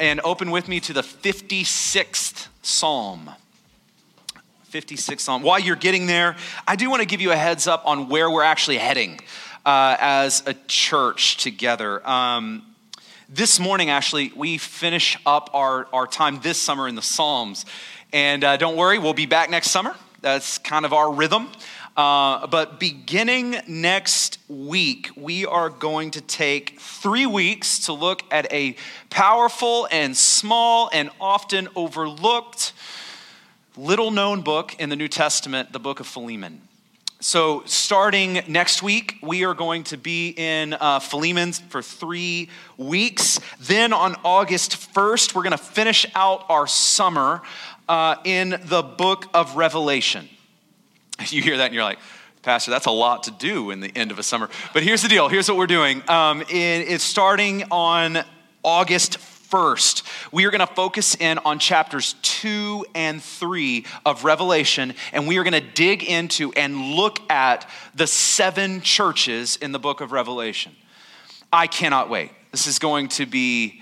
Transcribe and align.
and 0.00 0.20
open 0.24 0.50
with 0.50 0.68
me 0.68 0.80
to 0.80 0.92
the 0.92 1.02
56th 1.02 2.48
Psalm. 2.62 3.30
56th 4.72 5.20
Psalm. 5.20 5.42
While 5.42 5.60
you're 5.60 5.76
getting 5.76 6.06
there, 6.06 6.36
I 6.66 6.76
do 6.76 6.90
want 6.90 7.00
to 7.00 7.06
give 7.06 7.20
you 7.20 7.32
a 7.32 7.36
heads 7.36 7.66
up 7.66 7.86
on 7.86 8.08
where 8.08 8.30
we're 8.30 8.42
actually 8.42 8.78
heading 8.78 9.20
uh, 9.64 9.96
as 10.00 10.42
a 10.46 10.54
church 10.66 11.36
together. 11.36 12.06
Um, 12.08 12.64
this 13.28 13.58
morning, 13.58 13.90
actually, 13.90 14.32
we 14.36 14.58
finish 14.58 15.16
up 15.24 15.50
our, 15.54 15.86
our 15.92 16.06
time 16.06 16.40
this 16.42 16.60
summer 16.60 16.88
in 16.88 16.94
the 16.94 17.02
Psalms. 17.02 17.64
And 18.12 18.44
uh, 18.44 18.56
don't 18.56 18.76
worry, 18.76 18.98
we'll 18.98 19.14
be 19.14 19.26
back 19.26 19.50
next 19.50 19.70
summer. 19.70 19.94
That's 20.20 20.58
kind 20.58 20.84
of 20.84 20.92
our 20.92 21.12
rhythm. 21.12 21.48
Uh, 21.96 22.48
but 22.48 22.80
beginning 22.80 23.56
next 23.68 24.38
week, 24.48 25.10
we 25.16 25.46
are 25.46 25.70
going 25.70 26.10
to 26.10 26.20
take 26.20 26.80
three 26.80 27.26
weeks 27.26 27.86
to 27.86 27.92
look 27.92 28.22
at 28.32 28.52
a 28.52 28.74
powerful 29.10 29.86
and 29.92 30.16
small 30.16 30.90
and 30.92 31.08
often 31.20 31.68
overlooked 31.76 32.72
little 33.76 34.10
known 34.10 34.40
book 34.40 34.74
in 34.80 34.88
the 34.88 34.96
New 34.96 35.06
Testament, 35.06 35.72
the 35.72 35.78
book 35.78 36.00
of 36.00 36.06
Philemon. 36.08 36.62
So, 37.20 37.62
starting 37.64 38.42
next 38.48 38.82
week, 38.82 39.16
we 39.22 39.44
are 39.44 39.54
going 39.54 39.84
to 39.84 39.96
be 39.96 40.34
in 40.36 40.74
uh, 40.74 40.98
for 40.98 41.80
three 41.80 42.50
weeks. 42.76 43.40
Then 43.60 43.92
on 43.92 44.16
August 44.24 44.72
1st, 44.92 45.34
we're 45.34 45.44
going 45.44 45.52
to 45.52 45.56
finish 45.56 46.04
out 46.14 46.44
our 46.50 46.66
summer 46.66 47.40
uh, 47.88 48.16
in 48.24 48.60
the 48.64 48.82
book 48.82 49.26
of 49.32 49.56
Revelation. 49.56 50.28
You 51.30 51.42
hear 51.42 51.58
that 51.58 51.66
and 51.66 51.74
you're 51.74 51.84
like, 51.84 51.98
Pastor, 52.42 52.70
that's 52.70 52.86
a 52.86 52.90
lot 52.90 53.22
to 53.24 53.30
do 53.30 53.70
in 53.70 53.80
the 53.80 53.90
end 53.96 54.10
of 54.10 54.18
a 54.18 54.22
summer. 54.22 54.50
But 54.72 54.82
here's 54.82 55.00
the 55.00 55.08
deal. 55.08 55.28
Here's 55.28 55.48
what 55.48 55.56
we're 55.56 55.66
doing. 55.66 56.02
Um, 56.10 56.42
it, 56.42 56.48
it's 56.50 57.04
starting 57.04 57.64
on 57.70 58.18
August 58.62 59.18
1st. 59.18 60.02
We 60.32 60.44
are 60.44 60.50
going 60.50 60.60
to 60.60 60.74
focus 60.74 61.14
in 61.14 61.38
on 61.38 61.58
chapters 61.58 62.16
2 62.22 62.84
and 62.94 63.22
3 63.22 63.86
of 64.04 64.24
Revelation, 64.24 64.94
and 65.12 65.26
we 65.26 65.38
are 65.38 65.44
going 65.44 65.54
to 65.54 65.72
dig 65.72 66.02
into 66.02 66.52
and 66.52 66.94
look 66.94 67.20
at 67.30 67.68
the 67.94 68.06
seven 68.06 68.80
churches 68.82 69.56
in 69.56 69.72
the 69.72 69.78
book 69.78 70.00
of 70.00 70.12
Revelation. 70.12 70.72
I 71.52 71.66
cannot 71.66 72.10
wait. 72.10 72.32
This 72.50 72.66
is 72.66 72.78
going 72.78 73.08
to 73.08 73.26
be 73.26 73.80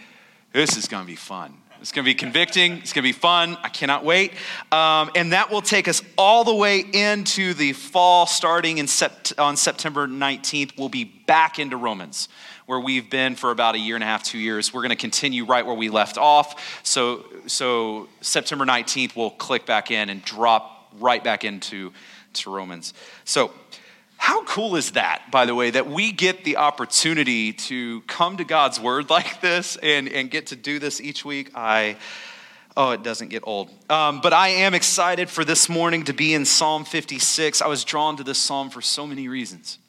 this 0.52 0.76
is 0.76 0.86
going 0.86 1.02
to 1.02 1.06
be 1.06 1.16
fun. 1.16 1.54
It's 1.82 1.90
going 1.90 2.04
to 2.04 2.08
be 2.08 2.14
convicting. 2.14 2.74
It's 2.74 2.92
going 2.92 3.02
to 3.02 3.08
be 3.08 3.12
fun. 3.12 3.58
I 3.60 3.68
cannot 3.68 4.04
wait. 4.04 4.34
Um, 4.70 5.10
and 5.16 5.32
that 5.32 5.50
will 5.50 5.62
take 5.62 5.88
us 5.88 6.00
all 6.16 6.44
the 6.44 6.54
way 6.54 6.78
into 6.78 7.54
the 7.54 7.72
fall, 7.72 8.26
starting 8.26 8.78
in 8.78 8.86
sept- 8.86 9.36
on 9.36 9.56
September 9.56 10.06
19th. 10.06 10.78
We'll 10.78 10.88
be 10.88 11.02
back 11.02 11.58
into 11.58 11.76
Romans, 11.76 12.28
where 12.66 12.78
we've 12.78 13.10
been 13.10 13.34
for 13.34 13.50
about 13.50 13.74
a 13.74 13.80
year 13.80 13.96
and 13.96 14.04
a 14.04 14.06
half, 14.06 14.22
two 14.22 14.38
years. 14.38 14.72
We're 14.72 14.82
going 14.82 14.90
to 14.90 14.96
continue 14.96 15.44
right 15.44 15.66
where 15.66 15.74
we 15.74 15.88
left 15.88 16.18
off. 16.18 16.80
So, 16.84 17.24
so 17.48 18.08
September 18.20 18.64
19th, 18.64 19.16
we'll 19.16 19.30
click 19.30 19.66
back 19.66 19.90
in 19.90 20.08
and 20.08 20.24
drop 20.24 20.88
right 21.00 21.24
back 21.24 21.44
into 21.44 21.92
to 22.34 22.54
Romans. 22.54 22.94
So, 23.24 23.50
how 24.22 24.44
cool 24.44 24.76
is 24.76 24.92
that, 24.92 25.32
by 25.32 25.46
the 25.46 25.54
way, 25.54 25.70
that 25.70 25.90
we 25.90 26.12
get 26.12 26.44
the 26.44 26.58
opportunity 26.58 27.52
to 27.52 28.02
come 28.02 28.36
to 28.36 28.44
God's 28.44 28.78
word 28.78 29.10
like 29.10 29.40
this 29.40 29.76
and, 29.82 30.08
and 30.08 30.30
get 30.30 30.46
to 30.46 30.56
do 30.56 30.78
this 30.78 31.00
each 31.00 31.24
week? 31.24 31.50
I, 31.56 31.96
oh, 32.76 32.92
it 32.92 33.02
doesn't 33.02 33.30
get 33.30 33.42
old. 33.44 33.68
Um, 33.90 34.20
but 34.20 34.32
I 34.32 34.50
am 34.50 34.74
excited 34.74 35.28
for 35.28 35.44
this 35.44 35.68
morning 35.68 36.04
to 36.04 36.12
be 36.12 36.34
in 36.34 36.44
Psalm 36.44 36.84
56. 36.84 37.60
I 37.60 37.66
was 37.66 37.82
drawn 37.82 38.16
to 38.16 38.22
this 38.22 38.38
psalm 38.38 38.70
for 38.70 38.80
so 38.80 39.08
many 39.08 39.26
reasons. 39.26 39.80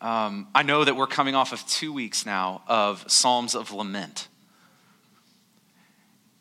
Um, 0.00 0.46
I 0.54 0.62
know 0.62 0.84
that 0.84 0.94
we're 0.94 1.08
coming 1.08 1.34
off 1.34 1.52
of 1.52 1.66
two 1.66 1.92
weeks 1.92 2.24
now 2.24 2.62
of 2.68 3.04
Psalms 3.10 3.56
of 3.56 3.72
Lament. 3.72 4.28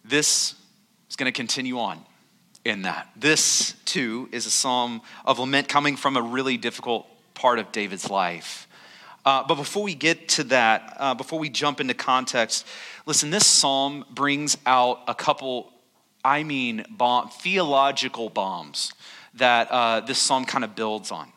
This 0.05 0.53
is 1.09 1.15
going 1.15 1.25
to 1.25 1.35
continue 1.35 1.79
on 1.79 2.05
in 2.65 2.83
that. 2.83 3.09
This, 3.15 3.73
too, 3.85 4.29
is 4.31 4.45
a 4.45 4.51
psalm 4.51 5.01
of 5.25 5.39
lament 5.39 5.67
coming 5.67 5.95
from 5.95 6.17
a 6.17 6.21
really 6.21 6.57
difficult 6.57 7.07
part 7.33 7.59
of 7.59 7.71
David's 7.71 8.09
life. 8.09 8.67
Uh, 9.25 9.43
but 9.47 9.55
before 9.55 9.83
we 9.83 9.95
get 9.95 10.27
to 10.27 10.43
that, 10.45 10.95
uh, 10.97 11.13
before 11.13 11.39
we 11.39 11.49
jump 11.49 11.79
into 11.79 11.93
context, 11.93 12.67
listen, 13.05 13.29
this 13.29 13.47
psalm 13.47 14.05
brings 14.11 14.57
out 14.65 14.99
a 15.07 15.15
couple, 15.15 15.71
I 16.23 16.43
mean, 16.43 16.85
bomb, 16.89 17.29
theological 17.29 18.29
bombs 18.29 18.93
that 19.35 19.71
uh, 19.71 20.01
this 20.01 20.19
psalm 20.19 20.45
kind 20.45 20.63
of 20.63 20.75
builds 20.75 21.11
on. 21.11 21.31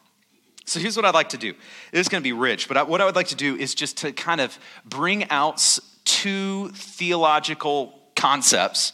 So 0.64 0.80
here's 0.80 0.96
what 0.96 1.04
I'd 1.04 1.14
like 1.14 1.28
to 1.28 1.38
do. 1.38 1.50
It 1.92 1.98
is 1.98 2.08
going 2.08 2.20
to 2.20 2.24
be 2.24 2.32
rich, 2.32 2.66
but 2.66 2.76
I, 2.76 2.82
what 2.82 3.00
I 3.00 3.04
would 3.04 3.14
like 3.14 3.28
to 3.28 3.36
do 3.36 3.54
is 3.54 3.74
just 3.74 3.98
to 3.98 4.12
kind 4.12 4.40
of 4.40 4.58
bring 4.84 5.30
out 5.30 5.78
two 6.04 6.70
theological 6.70 7.94
concepts 8.16 8.92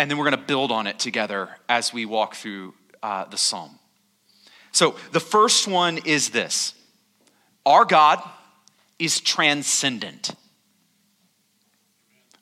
and 0.00 0.10
then 0.10 0.16
we're 0.16 0.24
going 0.24 0.40
to 0.40 0.46
build 0.46 0.72
on 0.72 0.86
it 0.86 0.98
together 0.98 1.50
as 1.68 1.92
we 1.92 2.06
walk 2.06 2.34
through 2.34 2.72
uh, 3.02 3.26
the 3.26 3.36
psalm. 3.36 3.78
So, 4.72 4.96
the 5.12 5.20
first 5.20 5.68
one 5.68 5.98
is 6.06 6.30
this 6.30 6.74
Our 7.66 7.84
God 7.84 8.22
is 8.98 9.20
transcendent. 9.20 10.34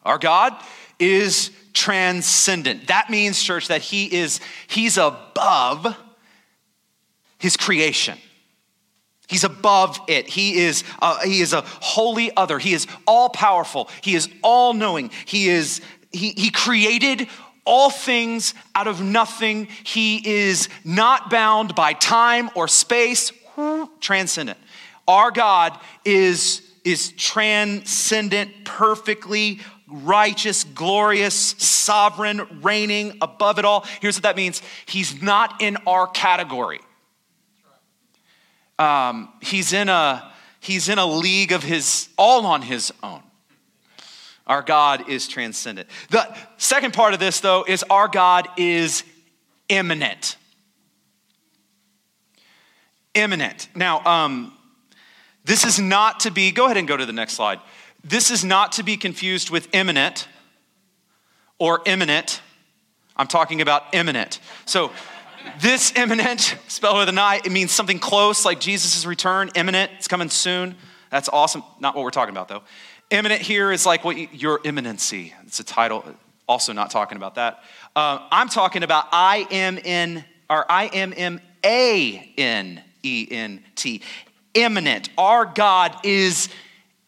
Our 0.04 0.18
God 0.18 0.54
is 1.00 1.50
transcendent. 1.74 2.86
That 2.86 3.10
means, 3.10 3.42
church, 3.42 3.66
that 3.68 3.82
He 3.82 4.04
is 4.14 4.38
He's 4.68 4.97
above 4.97 5.97
His 7.38 7.56
creation. 7.56 8.18
He's 9.28 9.42
above 9.42 9.98
it. 10.06 10.28
He 10.28 10.58
is, 10.60 10.84
uh, 11.02 11.18
he 11.24 11.41
is 11.41 11.52
a 11.52 11.62
holy 11.62 12.34
other. 12.36 12.60
He 12.60 12.72
is 12.72 12.86
all 13.06 13.28
powerful. 13.28 13.91
He 14.00 14.14
is 14.14 14.28
all 14.42 14.72
knowing. 14.72 15.10
He 15.26 15.48
is, 15.48 15.82
he, 16.12 16.30
he 16.30 16.50
created 16.50 17.28
all 17.68 17.90
things 17.90 18.54
out 18.74 18.88
of 18.88 19.02
nothing. 19.02 19.68
He 19.84 20.26
is 20.26 20.68
not 20.84 21.30
bound 21.30 21.74
by 21.74 21.92
time 21.92 22.48
or 22.54 22.66
space, 22.66 23.30
transcendent. 24.00 24.58
Our 25.06 25.30
God 25.30 25.78
is, 26.04 26.62
is 26.82 27.12
transcendent, 27.12 28.64
perfectly 28.64 29.60
righteous, 29.86 30.64
glorious, 30.64 31.34
sovereign, 31.34 32.60
reigning 32.62 33.18
above 33.20 33.58
it 33.58 33.64
all. 33.64 33.86
Here's 34.00 34.16
what 34.16 34.22
that 34.24 34.36
means 34.36 34.62
He's 34.86 35.22
not 35.22 35.60
in 35.60 35.76
our 35.86 36.06
category. 36.06 36.80
Um, 38.78 39.32
he's 39.40 39.72
in 39.72 39.88
a 39.88 40.32
he's 40.60 40.88
in 40.88 40.98
a 40.98 41.06
league 41.06 41.50
of 41.50 41.64
his 41.64 42.08
all 42.16 42.46
on 42.46 42.62
his 42.62 42.92
own 43.02 43.22
our 44.48 44.62
God 44.62 45.09
is 45.09 45.28
transcendent. 45.28 45.88
The 46.10 46.34
second 46.56 46.94
part 46.94 47.14
of 47.14 47.20
this, 47.20 47.41
though, 47.41 47.64
is 47.69 47.84
our 47.91 48.09
God 48.09 48.48
is 48.56 49.04
immanent. 49.69 50.36
Immanent. 53.14 53.69
Now, 53.75 54.04
um, 54.04 54.53
this 55.44 55.64
is 55.64 55.78
not 55.78 56.20
to 56.20 56.31
be, 56.31 56.50
go 56.50 56.65
ahead 56.65 56.77
and 56.77 56.89
go 56.89 56.97
to 56.97 57.06
the 57.06 57.12
next 57.12 57.34
slide. 57.34 57.60
This 58.03 58.30
is 58.30 58.45
not 58.45 58.72
to 58.72 58.83
be 58.83 58.97
confused 58.97 59.50
with 59.50 59.68
imminent 59.74 60.28
or 61.59 61.83
imminent. 61.84 62.41
I'm 63.16 63.27
talking 63.27 63.60
about 63.60 63.83
imminent. 63.92 64.41
So, 64.65 64.92
this 65.60 65.92
imminent, 65.97 66.56
spelled 66.68 66.98
with 66.98 67.09
an 67.09 67.18
I, 67.18 67.41
it 67.45 67.50
means 67.50 67.72
something 67.72 67.98
close, 67.98 68.45
like 68.45 68.60
Jesus' 68.60 69.04
return, 69.04 69.50
imminent, 69.54 69.91
it's 69.97 70.09
coming 70.09 70.30
soon. 70.30 70.77
That's 71.10 71.28
awesome. 71.28 71.62
Not 71.80 71.95
what 71.97 72.04
we're 72.04 72.10
talking 72.10 72.34
about, 72.34 72.48
though. 72.48 72.62
Eminent 73.10 73.41
here 73.41 73.72
is 73.72 73.87
like 73.87 74.05
what 74.05 74.19
you, 74.19 74.28
your 74.33 74.60
eminency. 74.65 75.33
It's 75.47 75.60
a 75.60 75.65
title. 75.65 76.05
Also, 76.47 76.72
not 76.72 76.91
talking 76.91 77.16
about 77.16 77.37
that. 77.37 77.63
Uh, 77.97 78.27
I'm 78.31 78.49
talking 78.49 78.83
about 78.83 79.07
I 79.13 79.47
am 79.51 79.78
in 79.78 80.25
or 80.51 80.71
I 80.71 80.87
am 80.87 81.15
M 81.16 81.41
A 81.65 82.33
N 82.37 82.83
E 83.03 83.28
N 83.31 83.65
T. 83.75 84.03
Immanent. 84.55 85.09
Our 85.16 85.47
God 85.47 85.97
is 86.05 86.49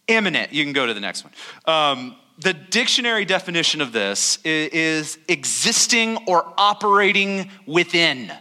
immanent. 0.09 0.53
You 0.53 0.65
can 0.65 0.73
go 0.73 0.87
to 0.87 0.95
the 0.95 1.01
next 1.01 1.25
one. 1.25 1.33
Um, 1.67 2.17
the 2.39 2.55
dictionary 2.55 3.27
definition 3.27 3.83
of 3.83 3.93
this 3.93 4.39
is, 4.45 4.69
is 4.73 5.19
existing 5.29 6.17
or 6.27 6.51
operating 6.57 7.51
within. 7.67 8.33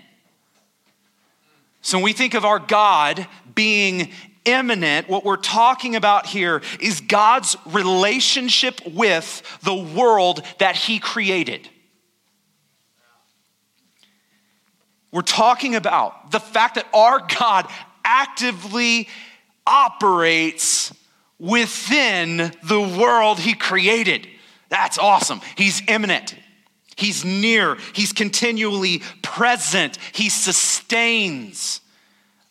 So 1.81 1.97
when 1.97 2.05
we 2.05 2.13
think 2.13 2.33
of 2.33 2.45
our 2.45 2.59
God 2.59 3.27
being 3.55 4.11
immanent, 4.51 5.09
what 5.09 5.23
we're 5.23 5.37
talking 5.37 5.95
about 5.95 6.25
here 6.25 6.61
is 6.79 7.01
God's 7.01 7.55
relationship 7.65 8.81
with 8.85 9.41
the 9.63 9.75
world 9.75 10.43
that 10.59 10.75
He 10.75 10.99
created. 10.99 11.69
We're 15.11 15.21
talking 15.21 15.75
about 15.75 16.31
the 16.31 16.39
fact 16.39 16.75
that 16.75 16.85
our 16.93 17.19
God 17.39 17.67
actively 18.03 19.07
operates 19.65 20.93
within 21.39 22.51
the 22.63 22.97
world 22.99 23.39
He 23.39 23.53
created. 23.53 24.27
That's 24.69 24.99
awesome. 24.99 25.41
He's 25.55 25.81
immanent. 25.87 26.35
He's 26.95 27.23
near. 27.23 27.77
He's 27.93 28.13
continually 28.13 29.01
present. 29.23 29.97
He 30.11 30.29
sustains. 30.29 31.81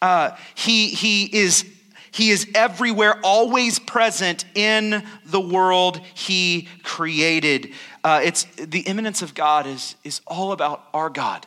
Uh, 0.01 0.31
he, 0.55 0.89
he, 0.89 1.25
is, 1.25 1.65
he 2.11 2.31
is 2.31 2.49
everywhere, 2.55 3.19
always 3.23 3.79
present 3.79 4.45
in 4.55 5.05
the 5.25 5.41
world 5.41 6.01
he 6.15 6.69
created. 6.83 7.73
Uh, 8.03 8.21
it's, 8.23 8.45
the 8.57 8.81
immanence 8.81 9.23
of 9.23 9.35
God 9.35 9.67
is, 9.67 9.97
is 10.05 10.21
all 10.27 10.53
about 10.53 10.85
our 10.95 11.11
God 11.11 11.47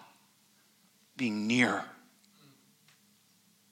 being 1.18 1.48
near, 1.48 1.84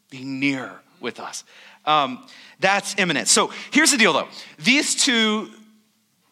being 0.10 0.40
near 0.40 0.80
with 1.00 1.20
us. 1.20 1.44
Um, 1.86 2.26
that's 2.60 2.96
immanent. 2.98 3.28
So 3.28 3.52
here's 3.72 3.92
the 3.92 3.98
deal 3.98 4.14
though 4.14 4.28
these 4.58 4.96
two 4.96 5.50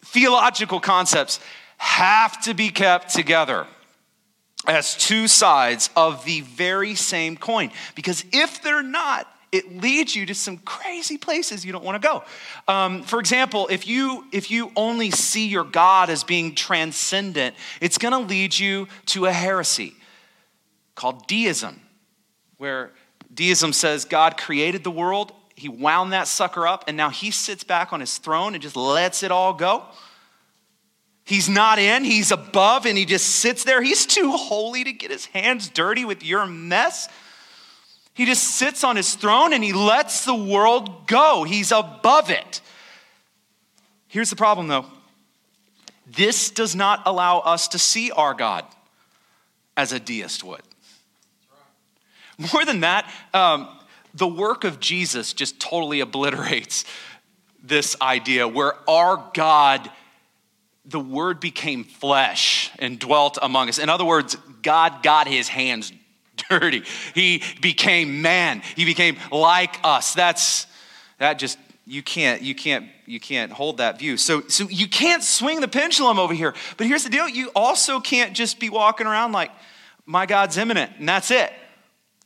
theological 0.05 0.79
concepts 0.79 1.39
have 1.77 2.41
to 2.43 2.53
be 2.53 2.69
kept 2.69 3.13
together 3.13 3.67
as 4.65 4.95
two 4.95 5.27
sides 5.27 5.89
of 5.95 6.25
the 6.25 6.41
very 6.41 6.95
same 6.95 7.37
coin. 7.37 7.71
Because 7.95 8.25
if 8.33 8.61
they're 8.61 8.83
not, 8.83 9.27
it 9.51 9.81
leads 9.81 10.15
you 10.15 10.25
to 10.25 10.35
some 10.35 10.57
crazy 10.57 11.17
places 11.17 11.65
you 11.65 11.71
don't 11.71 11.83
want 11.83 12.01
to 12.01 12.07
go. 12.07 12.23
Um, 12.67 13.03
for 13.03 13.19
example, 13.19 13.67
if 13.71 13.87
you 13.87 14.25
if 14.31 14.51
you 14.51 14.71
only 14.75 15.11
see 15.11 15.47
your 15.47 15.63
God 15.63 16.09
as 16.09 16.23
being 16.23 16.53
transcendent, 16.53 17.55
it's 17.79 17.97
going 17.97 18.11
to 18.11 18.19
lead 18.19 18.57
you 18.57 18.87
to 19.07 19.25
a 19.25 19.31
heresy 19.31 19.93
called 20.95 21.27
deism, 21.27 21.79
where 22.57 22.91
deism 23.33 23.71
says 23.71 24.03
God 24.05 24.37
created 24.37 24.83
the 24.83 24.91
world, 24.91 25.31
He 25.55 25.69
wound 25.69 26.11
that 26.13 26.27
sucker 26.27 26.67
up, 26.67 26.85
and 26.87 26.97
now 26.97 27.09
He 27.09 27.31
sits 27.31 27.63
back 27.63 27.93
on 27.93 27.99
His 27.99 28.17
throne 28.17 28.53
and 28.53 28.61
just 28.61 28.75
lets 28.75 29.23
it 29.23 29.31
all 29.31 29.53
go. 29.53 29.85
He's 31.27 31.49
not 31.49 31.77
in, 31.77 32.05
he's 32.05 32.31
above, 32.31 32.85
and 32.85 32.97
he 32.97 33.03
just 33.03 33.27
sits 33.27 33.65
there. 33.65 33.81
He's 33.81 34.05
too 34.05 34.31
holy 34.31 34.85
to 34.85 34.93
get 34.93 35.11
his 35.11 35.25
hands 35.25 35.67
dirty 35.67 36.05
with 36.05 36.23
your 36.23 36.45
mess. 36.45 37.09
He 38.17 38.25
just 38.25 38.55
sits 38.55 38.83
on 38.83 38.95
his 38.95 39.13
throne 39.13 39.53
and 39.53 39.63
he 39.63 39.73
lets 39.73 40.25
the 40.25 40.33
world 40.33 41.05
go. 41.05 41.43
He's 41.43 41.71
above 41.71 42.31
it. 42.31 42.61
Here's 44.07 44.31
the 44.31 44.35
problem 44.35 44.67
though 44.67 44.87
this 46.07 46.49
does 46.49 46.75
not 46.75 47.03
allow 47.05 47.39
us 47.39 47.67
to 47.69 47.79
see 47.79 48.09
our 48.09 48.33
God 48.33 48.65
as 49.75 49.91
a 49.91 49.99
deist 49.99 50.43
would. 50.43 50.63
More 52.53 52.65
than 52.65 52.79
that, 52.79 53.07
um, 53.35 53.67
the 54.15 54.27
work 54.27 54.63
of 54.63 54.79
Jesus 54.79 55.33
just 55.33 55.59
totally 55.59 55.99
obliterates 55.99 56.85
this 57.61 57.95
idea 58.01 58.47
where 58.47 58.73
our 58.89 59.29
God 59.35 59.91
the 60.85 60.99
word 60.99 61.39
became 61.39 61.83
flesh 61.83 62.71
and 62.79 62.97
dwelt 62.97 63.37
among 63.41 63.69
us. 63.69 63.77
In 63.77 63.89
other 63.89 64.05
words, 64.05 64.37
God 64.63 65.03
got 65.03 65.27
his 65.27 65.49
hands 65.49 65.91
dirty. 66.49 66.83
He 67.13 67.43
became 67.61 68.21
man. 68.21 68.61
He 68.75 68.85
became 68.85 69.17
like 69.31 69.79
us. 69.83 70.13
That's 70.13 70.67
that 71.19 71.39
just 71.39 71.57
you 71.85 72.03
can't 72.03 72.41
you 72.41 72.55
can't 72.55 72.87
you 73.05 73.19
can't 73.19 73.51
hold 73.51 73.77
that 73.77 73.99
view. 73.99 74.17
So 74.17 74.47
so 74.47 74.67
you 74.69 74.87
can't 74.87 75.23
swing 75.23 75.61
the 75.61 75.67
pendulum 75.67 76.19
over 76.19 76.33
here. 76.33 76.53
But 76.77 76.87
here's 76.87 77.03
the 77.03 77.09
deal, 77.09 77.27
you 77.27 77.51
also 77.55 77.99
can't 77.99 78.33
just 78.33 78.59
be 78.59 78.69
walking 78.69 79.07
around 79.07 79.31
like 79.31 79.51
my 80.05 80.25
God's 80.25 80.57
immanent 80.57 80.91
and 80.99 81.07
that's 81.07 81.31
it. 81.31 81.51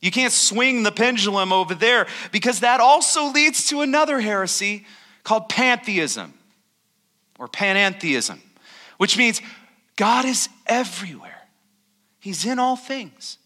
You 0.00 0.10
can't 0.10 0.32
swing 0.32 0.82
the 0.82 0.90
pendulum 0.90 1.52
over 1.52 1.74
there 1.74 2.06
because 2.32 2.60
that 2.60 2.80
also 2.80 3.26
leads 3.26 3.68
to 3.68 3.82
another 3.82 4.20
heresy 4.20 4.84
called 5.22 5.48
pantheism 5.48 6.34
or 7.38 7.48
panentheism 7.48 8.40
which 9.02 9.18
means 9.18 9.42
God 9.96 10.24
is 10.24 10.48
everywhere. 10.64 11.48
He's 12.20 12.46
in 12.46 12.60
all 12.60 12.76
things, 12.76 13.36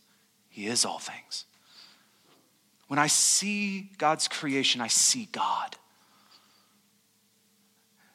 He 0.57 0.69
is 0.69 0.87
all 0.87 0.99
things. 0.99 1.45
When 2.89 2.99
I 2.99 3.09
see 3.09 3.91
God's 3.99 4.27
creation, 4.27 4.81
I 4.81 4.87
see 4.87 5.29
God. 5.31 5.77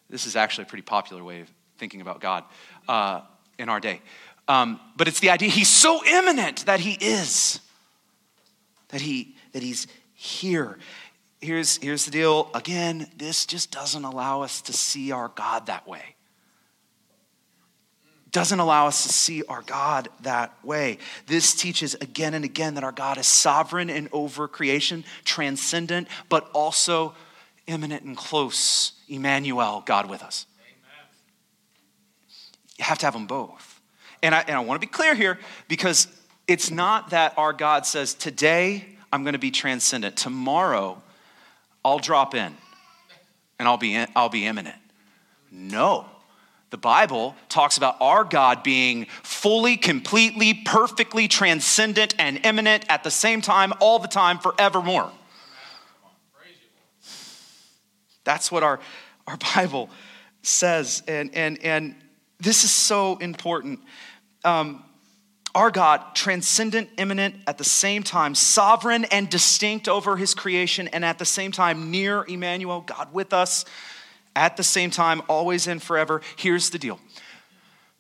This 0.10 0.26
is 0.26 0.36
actually 0.36 0.64
a 0.64 0.66
pretty 0.66 0.82
popular 0.82 1.24
way 1.24 1.42
of 1.42 1.52
thinking 1.78 2.02
about 2.02 2.20
God 2.20 2.44
uh, 2.88 3.22
in 3.60 3.70
our 3.70 3.80
day. 3.80 4.02
Um, 4.48 4.80
but 4.98 5.08
it's 5.08 5.20
the 5.20 5.30
idea 5.30 5.50
He's 5.50 5.70
so 5.70 6.04
immanent 6.04 6.66
that 6.66 6.80
He 6.80 6.94
is, 6.94 7.60
that, 8.88 9.02
he, 9.02 9.36
that 9.52 9.62
He's 9.62 9.86
here. 10.16 10.80
Here's, 11.42 11.78
here's 11.78 12.06
the 12.06 12.12
deal 12.12 12.50
again, 12.56 13.06
this 13.18 13.46
just 13.46 13.70
doesn't 13.70 14.04
allow 14.04 14.42
us 14.42 14.64
to 14.64 14.74
see 14.74 15.12
our 15.12 15.28
God 15.28 15.68
that 15.68 15.88
way 15.88 16.16
doesn't 18.32 18.60
allow 18.60 18.88
us 18.88 19.04
to 19.04 19.10
see 19.10 19.44
our 19.44 19.62
God 19.64 20.08
that 20.22 20.54
way. 20.64 20.98
This 21.28 21.54
teaches 21.54 21.96
again 21.96 22.34
and 22.34 22.46
again 22.46 22.76
that 22.76 22.84
our 22.84 22.92
God 22.92 23.18
is 23.18 23.28
sovereign 23.28 23.90
and 23.90 24.08
over 24.12 24.48
creation, 24.48 25.04
transcendent, 25.26 26.08
but 26.30 26.50
also 26.54 27.14
immanent 27.68 28.04
and 28.04 28.16
close. 28.16 28.94
Emmanuel, 29.10 29.84
God 29.86 30.10
with 30.10 30.24
us. 30.24 30.46
Amen. 30.62 31.08
You 32.78 32.86
have 32.86 32.98
to 33.00 33.06
have 33.06 33.14
them 33.14 33.28
both. 33.28 33.82
And 34.24 34.34
I, 34.34 34.42
and 34.42 34.56
I 34.56 34.60
want 34.62 34.82
to 34.82 34.88
be 34.88 34.92
clear 34.92 35.14
here 35.16 35.38
because 35.68 36.08
it's 36.48 36.72
not 36.72 37.10
that 37.10 37.34
our 37.38 37.54
God 37.54 37.86
says, 37.86 38.14
Today 38.14 38.86
I'm 39.12 39.24
going 39.24 39.34
to 39.34 39.40
be 39.40 39.52
transcendent, 39.52 40.16
tomorrow 40.16 41.02
I'll 41.84 42.00
drop 42.00 42.36
in 42.36 42.56
and 43.60 43.68
I'll 43.68 43.78
be, 43.78 43.94
in, 43.94 44.08
I'll 44.16 44.30
be 44.30 44.46
immanent. 44.46 44.78
No. 45.52 46.06
The 46.72 46.78
Bible 46.78 47.36
talks 47.50 47.76
about 47.76 47.98
our 48.00 48.24
God 48.24 48.64
being 48.64 49.06
fully, 49.24 49.76
completely, 49.76 50.54
perfectly 50.54 51.28
transcendent 51.28 52.16
and 52.18 52.40
immanent 52.46 52.86
at 52.88 53.04
the 53.04 53.12
same 53.12 53.42
time, 53.42 53.74
all 53.82 54.00
the 54.00 54.08
time, 54.08 54.40
forevermore. 54.40 55.12
That's 58.24 58.50
what 58.50 58.64
our, 58.64 58.80
our 59.28 59.38
Bible 59.56 59.90
says. 60.44 61.04
And, 61.10 61.36
and, 61.36 61.62
and 61.62 61.96
this 62.40 62.64
is 62.64 62.72
so 62.72 63.18
important. 63.18 63.82
Um, 64.46 64.86
our 65.54 65.72
God, 65.72 66.16
transcendent, 66.16 66.90
immanent, 66.98 67.36
at 67.48 67.58
the 67.58 67.66
same 67.66 68.02
time, 68.02 68.34
sovereign 68.34 69.04
and 69.12 69.30
distinct 69.30 69.90
over 69.90 70.16
his 70.16 70.34
creation, 70.34 70.88
and 70.88 71.04
at 71.04 71.20
the 71.20 71.26
same 71.26 71.52
time, 71.52 71.92
near 71.92 72.24
Emmanuel, 72.24 72.80
God 72.80 73.12
with 73.12 73.34
us 73.34 73.66
at 74.36 74.58
the 74.58 74.64
same 74.64 74.92
time, 74.92 75.22
always 75.28 75.68
and 75.68 75.82
forever. 75.82 76.22
Here's 76.36 76.70
the 76.70 76.80
deal. 76.80 77.00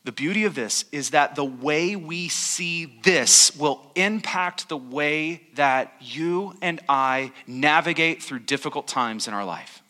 The 0.04 0.12
beauty 0.12 0.46
of 0.46 0.56
this 0.56 0.86
is 0.92 1.12
that 1.12 1.36
the 1.36 1.46
way 1.46 1.96
we 1.96 2.28
see 2.28 3.00
this 3.04 3.56
will 3.56 3.92
impact 3.96 4.68
the 4.68 4.78
way 4.78 5.44
that 5.56 5.94
you 6.00 6.56
and 6.62 6.80
I 6.90 7.32
navigate 7.46 8.24
through 8.24 8.40
difficult 8.40 8.88
times 8.88 9.28
in 9.28 9.34
our 9.36 9.46
life. 9.46 9.84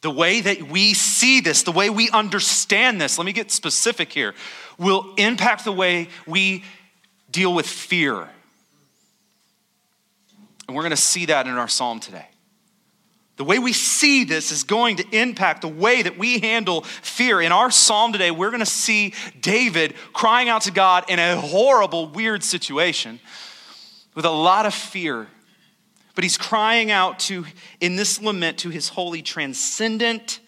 The 0.00 0.10
way 0.10 0.40
that 0.40 0.62
we 0.62 0.94
see 0.94 1.40
this, 1.40 1.62
the 1.62 1.72
way 1.72 1.90
we 1.90 2.10
understand 2.10 3.00
this, 3.00 3.18
let 3.18 3.24
me 3.24 3.32
get 3.32 3.52
specific 3.52 4.12
here, 4.12 4.34
will 4.78 5.14
impact 5.16 5.64
the 5.64 5.72
way 5.72 6.08
we 6.26 6.64
deal 7.30 7.54
with 7.54 7.66
fear. 7.66 8.28
And 10.66 10.76
we're 10.76 10.82
going 10.82 10.90
to 10.90 10.96
see 10.96 11.26
that 11.26 11.46
in 11.46 11.54
our 11.54 11.68
psalm 11.68 12.00
today. 12.00 12.26
The 13.38 13.44
way 13.44 13.60
we 13.60 13.72
see 13.72 14.24
this 14.24 14.50
is 14.50 14.64
going 14.64 14.96
to 14.96 15.16
impact 15.16 15.62
the 15.62 15.68
way 15.68 16.02
that 16.02 16.18
we 16.18 16.40
handle 16.40 16.82
fear. 16.82 17.40
In 17.40 17.52
our 17.52 17.70
psalm 17.70 18.12
today, 18.12 18.32
we're 18.32 18.50
going 18.50 18.58
to 18.60 18.66
see 18.66 19.14
David 19.40 19.94
crying 20.12 20.48
out 20.48 20.62
to 20.62 20.72
God 20.72 21.04
in 21.08 21.20
a 21.20 21.40
horrible, 21.40 22.08
weird 22.08 22.42
situation 22.42 23.20
with 24.16 24.24
a 24.24 24.30
lot 24.30 24.66
of 24.66 24.74
fear. 24.74 25.28
But 26.16 26.24
he's 26.24 26.36
crying 26.36 26.90
out 26.90 27.20
to, 27.20 27.44
in 27.80 27.94
this 27.94 28.20
lament, 28.20 28.58
to 28.58 28.70
his 28.70 28.88
holy, 28.88 29.22
transcendent, 29.22 30.40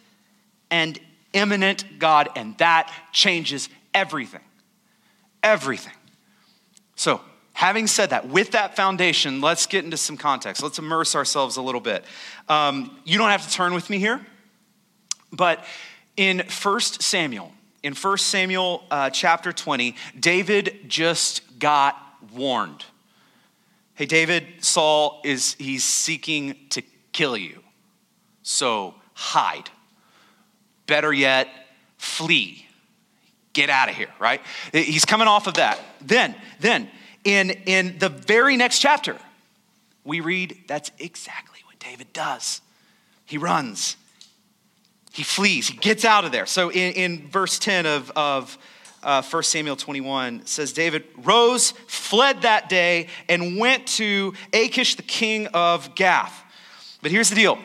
and 0.69 0.99
immanent 1.33 2.01
God, 2.01 2.29
and 2.35 2.59
that 2.59 2.93
changes 3.13 3.69
everything. 3.95 4.43
Everything. 5.45 5.95
So, 6.97 7.21
Having 7.61 7.89
said 7.89 8.09
that, 8.09 8.27
with 8.27 8.53
that 8.53 8.75
foundation, 8.75 9.43
let's 9.43 9.67
get 9.67 9.85
into 9.85 9.99
some 9.99 10.17
context. 10.17 10.63
Let's 10.63 10.79
immerse 10.79 11.15
ourselves 11.15 11.59
a 11.59 11.63
little 11.63 11.83
bit. 11.83 12.07
Um, 12.49 12.99
you 13.05 13.19
don't 13.19 13.29
have 13.29 13.47
to 13.47 13.53
turn 13.53 13.75
with 13.75 13.91
me 13.91 13.99
here, 13.99 14.19
but 15.31 15.63
in 16.17 16.39
1 16.39 16.81
Samuel, 16.81 17.53
in 17.83 17.93
1 17.95 18.17
Samuel 18.17 18.85
uh, 18.91 19.11
chapter 19.11 19.53
20, 19.53 19.95
David 20.19 20.89
just 20.89 21.59
got 21.59 21.99
warned. 22.35 22.87
Hey, 23.93 24.07
David, 24.07 24.47
Saul 24.61 25.21
is 25.23 25.53
he's 25.59 25.85
seeking 25.85 26.57
to 26.71 26.81
kill 27.13 27.37
you. 27.37 27.61
So 28.43 28.95
hide. 29.13 29.69
Better 30.87 31.13
yet, 31.13 31.47
flee. 31.99 32.67
Get 33.53 33.69
out 33.69 33.91
of 33.91 33.97
here, 33.97 34.15
right? 34.19 34.41
He's 34.73 35.05
coming 35.05 35.29
off 35.29 35.47
of 35.47 35.55
that. 35.55 35.79
Then, 36.01 36.35
then, 36.61 36.89
in, 37.25 37.51
in 37.51 37.99
the 37.99 38.09
very 38.09 38.57
next 38.57 38.79
chapter, 38.79 39.17
we 40.05 40.21
read 40.21 40.59
that's 40.67 40.91
exactly 40.99 41.61
what 41.67 41.79
David 41.79 42.13
does. 42.13 42.61
He 43.27 43.39
runs, 43.39 43.97
he 45.13 45.23
flees, 45.23 45.69
he 45.69 45.77
gets 45.77 46.05
out 46.05 46.25
of 46.25 46.33
there. 46.33 46.47
So 46.47 46.71
in, 46.71 46.95
in 46.95 47.29
verse 47.29 47.59
10 47.59 47.87
of, 47.87 48.11
of 48.17 48.59
uh, 49.03 49.23
1 49.23 49.43
Samuel 49.43 49.77
21 49.77 50.47
says, 50.47 50.73
David 50.73 51.05
rose, 51.19 51.73
fled 51.87 52.43
that 52.43 52.69
day, 52.69 53.09
and 53.29 53.59
went 53.59 53.87
to 53.87 54.35
Achish, 54.53 54.97
the 54.97 55.03
king 55.03 55.47
of 55.49 55.95
Gath. 55.95 56.45
But 57.03 57.11
here's 57.11 57.31
the 57.31 57.37
deal 57.37 57.59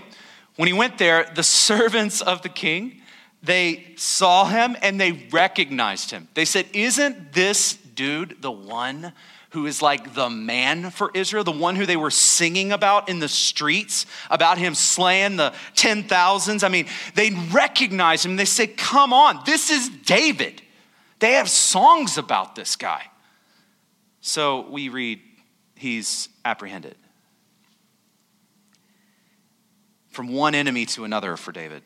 when 0.55 0.67
he 0.67 0.73
went 0.73 0.97
there, 0.97 1.29
the 1.35 1.43
servants 1.43 2.21
of 2.21 2.41
the 2.41 2.49
king, 2.49 3.01
they 3.43 3.93
saw 3.95 4.45
him 4.45 4.75
and 4.81 4.99
they 4.99 5.11
recognized 5.31 6.11
him. 6.11 6.27
They 6.33 6.45
said, 6.45 6.65
Isn't 6.73 7.33
this 7.33 7.75
dude 7.75 8.41
the 8.41 8.51
one 8.51 9.13
who 9.55 9.67
is 9.67 9.81
like 9.81 10.13
the 10.13 10.29
man 10.29 10.91
for 10.91 11.09
Israel, 11.13 11.45
the 11.45 11.49
one 11.49 11.77
who 11.77 11.85
they 11.85 11.95
were 11.95 12.11
singing 12.11 12.73
about 12.73 13.07
in 13.07 13.19
the 13.19 13.29
streets, 13.29 14.05
about 14.29 14.57
him 14.57 14.75
slaying 14.75 15.37
the 15.37 15.53
10,000s? 15.75 16.61
I 16.61 16.67
mean, 16.67 16.87
they 17.13 17.31
recognize 17.51 18.25
him. 18.25 18.35
They 18.35 18.43
say, 18.43 18.67
Come 18.67 19.13
on, 19.13 19.39
this 19.45 19.71
is 19.71 19.87
David. 19.87 20.61
They 21.19 21.33
have 21.33 21.49
songs 21.49 22.17
about 22.17 22.55
this 22.55 22.75
guy. 22.75 23.03
So 24.19 24.67
we 24.69 24.89
read, 24.89 25.21
He's 25.75 26.27
apprehended. 26.43 26.97
From 30.09 30.33
one 30.33 30.53
enemy 30.53 30.85
to 30.87 31.05
another 31.05 31.37
for 31.37 31.53
David. 31.53 31.81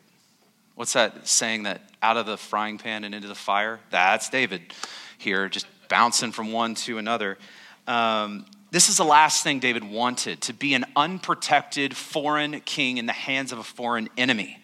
What's 0.74 0.94
that 0.94 1.28
saying 1.28 1.62
that 1.64 1.82
out 2.02 2.16
of 2.16 2.26
the 2.26 2.36
frying 2.36 2.78
pan 2.78 3.04
and 3.04 3.14
into 3.14 3.28
the 3.28 3.34
fire? 3.36 3.78
That's 3.90 4.28
David 4.28 4.74
here, 5.18 5.48
just 5.48 5.66
bouncing 5.88 6.32
from 6.32 6.50
one 6.50 6.74
to 6.74 6.98
another. 6.98 7.38
Um, 7.90 8.46
this 8.70 8.88
is 8.88 8.98
the 8.98 9.04
last 9.04 9.42
thing 9.42 9.58
David 9.58 9.82
wanted 9.82 10.40
to 10.42 10.52
be 10.52 10.74
an 10.74 10.84
unprotected 10.94 11.96
foreign 11.96 12.60
king 12.60 12.98
in 12.98 13.06
the 13.06 13.12
hands 13.12 13.50
of 13.50 13.58
a 13.58 13.64
foreign 13.64 14.08
enemy. 14.16 14.58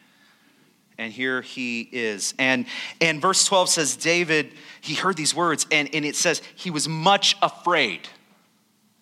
And 0.96 1.12
here 1.12 1.42
he 1.42 1.88
is. 1.90 2.32
And, 2.38 2.66
and 3.00 3.20
verse 3.20 3.44
12 3.44 3.68
says, 3.68 3.96
David, 3.96 4.52
he 4.80 4.94
heard 4.94 5.16
these 5.16 5.34
words, 5.34 5.66
and, 5.72 5.92
and 5.92 6.04
it 6.04 6.14
says, 6.14 6.40
he 6.54 6.70
was 6.70 6.88
much 6.88 7.36
afraid 7.42 8.08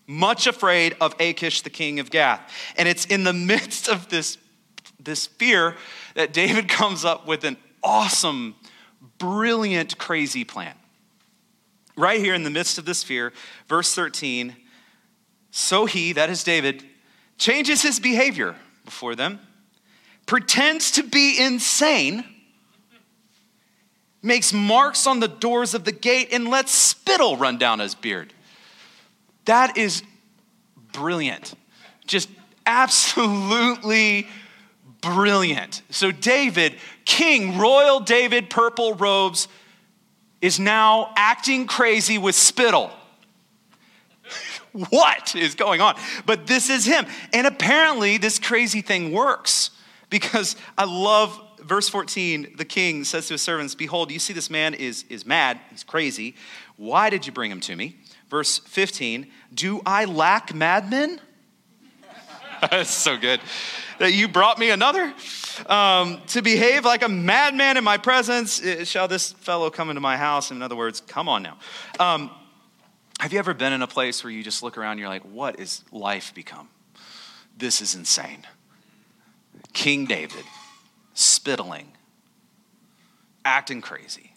much 0.07 0.47
afraid 0.47 0.95
of 1.01 1.15
Achish, 1.19 1.63
the 1.63 1.71
king 1.71 1.99
of 1.99 2.11
Gath. 2.11 2.53
And 2.77 2.87
it's 2.87 3.07
in 3.07 3.25
the 3.25 3.33
midst 3.33 3.89
of 3.89 4.09
this 4.09 4.39
this 5.01 5.27
fear 5.27 5.77
that 6.15 6.33
David 6.33 6.69
comes 6.81 7.05
up 7.05 7.27
with 7.27 7.45
an 7.45 7.57
awesome, 7.83 8.55
brilliant, 9.19 9.99
crazy 9.99 10.45
plan. 10.45 10.75
Right 11.97 12.21
here 12.21 12.35
in 12.35 12.43
the 12.43 12.51
midst 12.51 12.79
of 12.79 12.85
this 12.85 13.05
fear, 13.05 13.33
verse 13.69 13.95
13 13.95 14.57
so 15.57 15.87
he, 15.87 16.15
that 16.15 16.31
is 16.31 16.43
David, 16.43 16.83
changes 17.39 17.81
his 17.81 18.01
behavior 18.01 18.57
before 18.85 19.15
them, 19.15 19.39
pretends 20.27 20.91
to 20.91 21.05
be 21.05 21.41
insane, 21.41 22.25
makes 24.21 24.53
marks 24.53 25.07
on 25.07 25.21
the 25.21 25.29
doors 25.29 25.73
of 25.73 25.85
the 25.85 25.93
gate, 25.93 26.31
and 26.33 26.49
lets 26.49 26.73
spittle 26.73 27.37
run 27.37 27.57
down 27.57 27.79
his 27.79 27.95
beard. 27.95 28.33
That 29.45 29.79
is 29.79 30.03
brilliant. 30.93 31.55
Just 32.05 32.29
absolutely 32.67 34.27
brilliant. 35.03 35.83
So, 35.89 36.11
David, 36.11 36.75
King, 37.05 37.59
royal 37.59 38.01
David, 38.01 38.51
purple 38.51 38.95
robes, 38.95 39.47
is 40.45 40.61
now 40.61 41.11
acting 41.17 41.67
crazy 41.67 42.19
with 42.19 42.35
spittle. 42.35 42.91
what 44.91 45.35
is 45.35 45.55
going 45.55 45.81
on? 45.81 45.97
But 46.27 46.47
this 46.47 46.69
is 46.69 46.85
him. 46.85 47.07
And 47.33 47.47
apparently, 47.47 48.19
this 48.19 48.39
crazy 48.39 48.83
thing 48.83 49.11
works 49.11 49.71
because 50.11 50.55
I 50.77 50.85
love 50.85 51.41
verse 51.61 51.89
14. 51.89 52.57
The 52.59 52.65
king 52.67 53.05
says 53.05 53.29
to 53.29 53.35
his 53.35 53.41
servants, 53.41 53.75
Behold, 53.75 54.11
you 54.11 54.19
see 54.19 54.35
this 54.35 54.51
man 54.51 54.75
is, 54.75 55.07
is 55.09 55.25
mad, 55.25 55.59
he's 55.71 55.83
crazy. 55.83 56.35
Why 56.77 57.09
did 57.09 57.27
you 57.27 57.33
bring 57.33 57.51
him 57.51 57.61
to 57.61 57.75
me? 57.75 57.97
Verse 58.29 58.59
15, 58.59 59.27
Do 59.55 59.81
I 59.87 60.05
lack 60.05 60.53
madmen? 60.53 61.23
That's 62.71 62.91
so 62.91 63.17
good 63.17 63.41
that 63.99 64.13
you 64.13 64.29
brought 64.29 64.59
me 64.59 64.71
another? 64.71 65.13
Um, 65.67 66.21
to 66.29 66.43
behave 66.43 66.85
like 66.85 67.03
a 67.03 67.09
madman 67.09 67.77
in 67.77 67.85
my 67.85 67.97
presence, 67.97 68.63
eh, 68.63 68.85
shall 68.85 69.09
this 69.09 69.33
fellow 69.33 69.71
come 69.71 69.91
into 69.91 70.01
my 70.01 70.17
house? 70.17 70.51
In 70.51 70.63
other 70.63 70.77
words, 70.77 71.01
come 71.01 71.29
on 71.29 71.43
now. 71.43 71.59
Um, 71.99 72.31
have 73.21 73.33
you 73.33 73.39
ever 73.39 73.55
been 73.55 73.73
in 73.73 73.83
a 73.83 73.87
place 73.87 74.25
where 74.25 74.33
you 74.33 74.43
just 74.43 74.63
look 74.63 74.77
around 74.77 74.93
and 74.93 75.01
you're 75.01 75.09
like, 75.09 75.23
what 75.23 75.61
is 75.61 75.83
life 75.93 76.35
become? 76.35 76.69
This 77.57 77.81
is 77.81 77.95
insane. 77.95 78.45
King 79.73 80.05
David, 80.07 80.45
spittling, 81.15 81.87
acting 83.45 83.81
crazy 83.81 84.34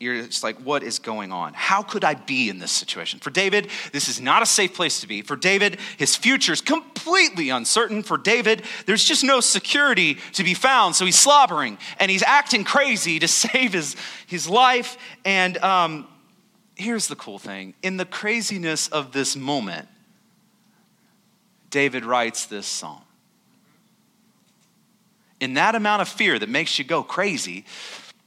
you're 0.00 0.22
just 0.22 0.42
like, 0.42 0.56
what 0.62 0.82
is 0.82 0.98
going 0.98 1.30
on? 1.30 1.52
How 1.52 1.82
could 1.82 2.04
I 2.04 2.14
be 2.14 2.48
in 2.48 2.58
this 2.58 2.72
situation? 2.72 3.20
For 3.20 3.28
David, 3.28 3.68
this 3.92 4.08
is 4.08 4.18
not 4.18 4.42
a 4.42 4.46
safe 4.46 4.72
place 4.74 5.00
to 5.02 5.06
be. 5.06 5.20
For 5.20 5.36
David, 5.36 5.78
his 5.98 6.16
future 6.16 6.54
is 6.54 6.62
completely 6.62 7.50
uncertain. 7.50 8.02
For 8.02 8.16
David, 8.16 8.62
there's 8.86 9.04
just 9.04 9.22
no 9.22 9.40
security 9.40 10.14
to 10.32 10.42
be 10.42 10.54
found. 10.54 10.96
So 10.96 11.04
he's 11.04 11.18
slobbering 11.18 11.76
and 11.98 12.10
he's 12.10 12.22
acting 12.22 12.64
crazy 12.64 13.18
to 13.18 13.28
save 13.28 13.74
his, 13.74 13.94
his 14.26 14.48
life. 14.48 14.96
And 15.26 15.58
um, 15.58 16.08
here's 16.76 17.06
the 17.06 17.16
cool 17.16 17.38
thing 17.38 17.74
in 17.82 17.98
the 17.98 18.06
craziness 18.06 18.88
of 18.88 19.12
this 19.12 19.36
moment, 19.36 19.86
David 21.68 22.06
writes 22.06 22.46
this 22.46 22.66
psalm. 22.66 23.02
In 25.40 25.54
that 25.54 25.74
amount 25.74 26.00
of 26.00 26.08
fear 26.08 26.38
that 26.38 26.48
makes 26.48 26.78
you 26.78 26.86
go 26.86 27.02
crazy, 27.02 27.66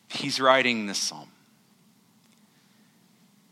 he's 0.10 0.40
writing 0.40 0.86
this 0.86 1.00
psalm. 1.00 1.30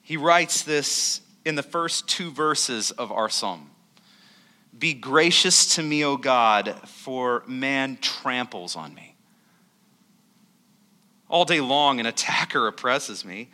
He 0.02 0.18
writes 0.18 0.64
this 0.64 1.22
in 1.46 1.56
the 1.56 1.64
first 1.64 2.08
two 2.08 2.32
verses 2.32 2.92
of 2.92 3.12
our 3.12 3.30
psalm 3.30 3.70
Be 4.78 4.94
gracious 4.94 5.76
to 5.76 5.84
me, 5.84 6.04
O 6.04 6.18
God, 6.18 6.76
for 6.88 7.44
man 7.48 7.98
tramples 8.02 8.76
on 8.76 8.94
me. 8.94 9.16
All 11.30 11.46
day 11.46 11.62
long, 11.62 12.00
an 12.00 12.06
attacker 12.06 12.68
oppresses 12.68 13.24
me. 13.24 13.50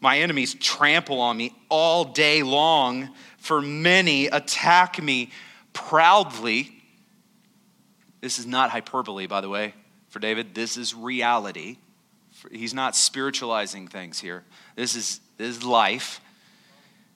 My 0.00 0.18
enemies 0.18 0.52
trample 0.54 1.20
on 1.20 1.36
me 1.38 1.56
all 1.70 2.04
day 2.04 2.42
long, 2.42 3.08
for 3.38 3.62
many 3.62 4.26
attack 4.26 5.02
me 5.02 5.30
proudly. 5.72 6.70
This 8.20 8.38
is 8.38 8.46
not 8.46 8.70
hyperbole, 8.70 9.26
by 9.26 9.40
the 9.40 9.48
way, 9.48 9.74
for 10.08 10.18
David. 10.18 10.54
This 10.54 10.76
is 10.76 10.94
reality. 10.94 11.78
He's 12.52 12.74
not 12.74 12.94
spiritualizing 12.94 13.88
things 13.88 14.20
here. 14.20 14.44
This 14.76 14.94
is 14.94 15.20
is 15.38 15.64
life. 15.64 16.20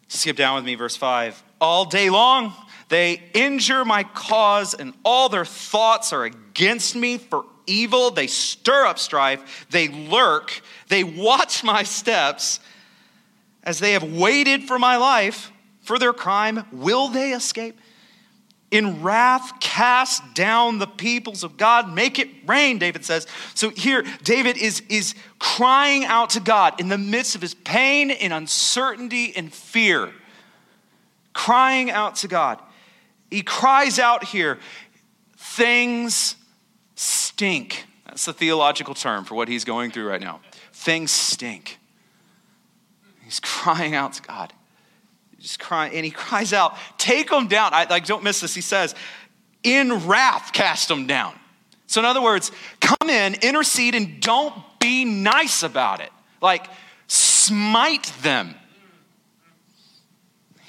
Skip 0.08 0.36
down 0.36 0.56
with 0.56 0.64
me, 0.64 0.74
verse 0.74 0.96
5. 0.96 1.42
All 1.60 1.84
day 1.84 2.10
long, 2.10 2.54
they 2.88 3.22
injure 3.34 3.84
my 3.84 4.04
cause, 4.04 4.74
and 4.74 4.94
all 5.04 5.28
their 5.28 5.44
thoughts 5.44 6.12
are 6.12 6.24
against 6.24 6.96
me 6.96 7.18
for 7.18 7.44
evil. 7.66 8.10
They 8.10 8.26
stir 8.26 8.86
up 8.86 8.98
strife. 8.98 9.66
They 9.70 9.88
lurk. 9.88 10.60
They 10.88 11.04
watch 11.04 11.62
my 11.64 11.82
steps. 11.82 12.60
As 13.62 13.78
they 13.78 13.92
have 13.92 14.04
waited 14.04 14.64
for 14.64 14.78
my 14.78 14.96
life, 14.96 15.52
for 15.82 15.98
their 15.98 16.12
crime, 16.12 16.64
will 16.72 17.08
they 17.08 17.32
escape? 17.32 17.78
In 18.70 19.02
wrath 19.02 19.60
cast 19.60 20.34
down 20.34 20.78
the 20.78 20.86
peoples 20.86 21.42
of 21.42 21.56
God, 21.56 21.92
make 21.92 22.18
it 22.18 22.28
rain, 22.46 22.78
David 22.78 23.04
says. 23.04 23.26
So 23.54 23.70
here, 23.70 24.04
David 24.22 24.58
is, 24.58 24.82
is 24.88 25.14
crying 25.38 26.04
out 26.04 26.30
to 26.30 26.40
God 26.40 26.78
in 26.80 26.88
the 26.88 26.98
midst 26.98 27.34
of 27.34 27.40
his 27.40 27.54
pain 27.54 28.10
and 28.10 28.32
uncertainty 28.32 29.32
and 29.34 29.52
fear. 29.52 30.12
Crying 31.32 31.90
out 31.90 32.16
to 32.16 32.28
God. 32.28 32.60
He 33.30 33.42
cries 33.42 33.98
out 33.98 34.24
here, 34.24 34.58
things 35.36 36.36
stink. 36.94 37.86
That's 38.06 38.24
the 38.24 38.32
theological 38.32 38.94
term 38.94 39.24
for 39.24 39.34
what 39.34 39.48
he's 39.48 39.64
going 39.64 39.92
through 39.92 40.08
right 40.08 40.20
now. 40.20 40.40
Things 40.72 41.10
stink. 41.10 41.78
He's 43.24 43.40
crying 43.42 43.94
out 43.94 44.14
to 44.14 44.22
God 44.22 44.52
just 45.48 45.60
crying, 45.60 45.94
and 45.94 46.04
he 46.04 46.10
cries 46.26 46.52
out, 46.52 46.76
Take 46.98 47.30
them 47.30 47.48
down. 47.48 47.72
I 47.72 47.84
like, 47.84 48.06
don't 48.06 48.22
miss 48.22 48.40
this. 48.40 48.54
He 48.54 48.60
says, 48.60 48.94
In 49.62 50.06
wrath, 50.06 50.52
cast 50.52 50.88
them 50.88 51.06
down. 51.06 51.34
So, 51.86 52.00
in 52.00 52.04
other 52.04 52.22
words, 52.22 52.52
come 52.80 53.08
in, 53.08 53.34
intercede, 53.40 53.94
and 53.94 54.20
don't 54.20 54.54
be 54.78 55.06
nice 55.06 55.62
about 55.62 56.00
it. 56.00 56.10
Like, 56.42 56.66
smite 57.06 58.12
them. 58.20 58.54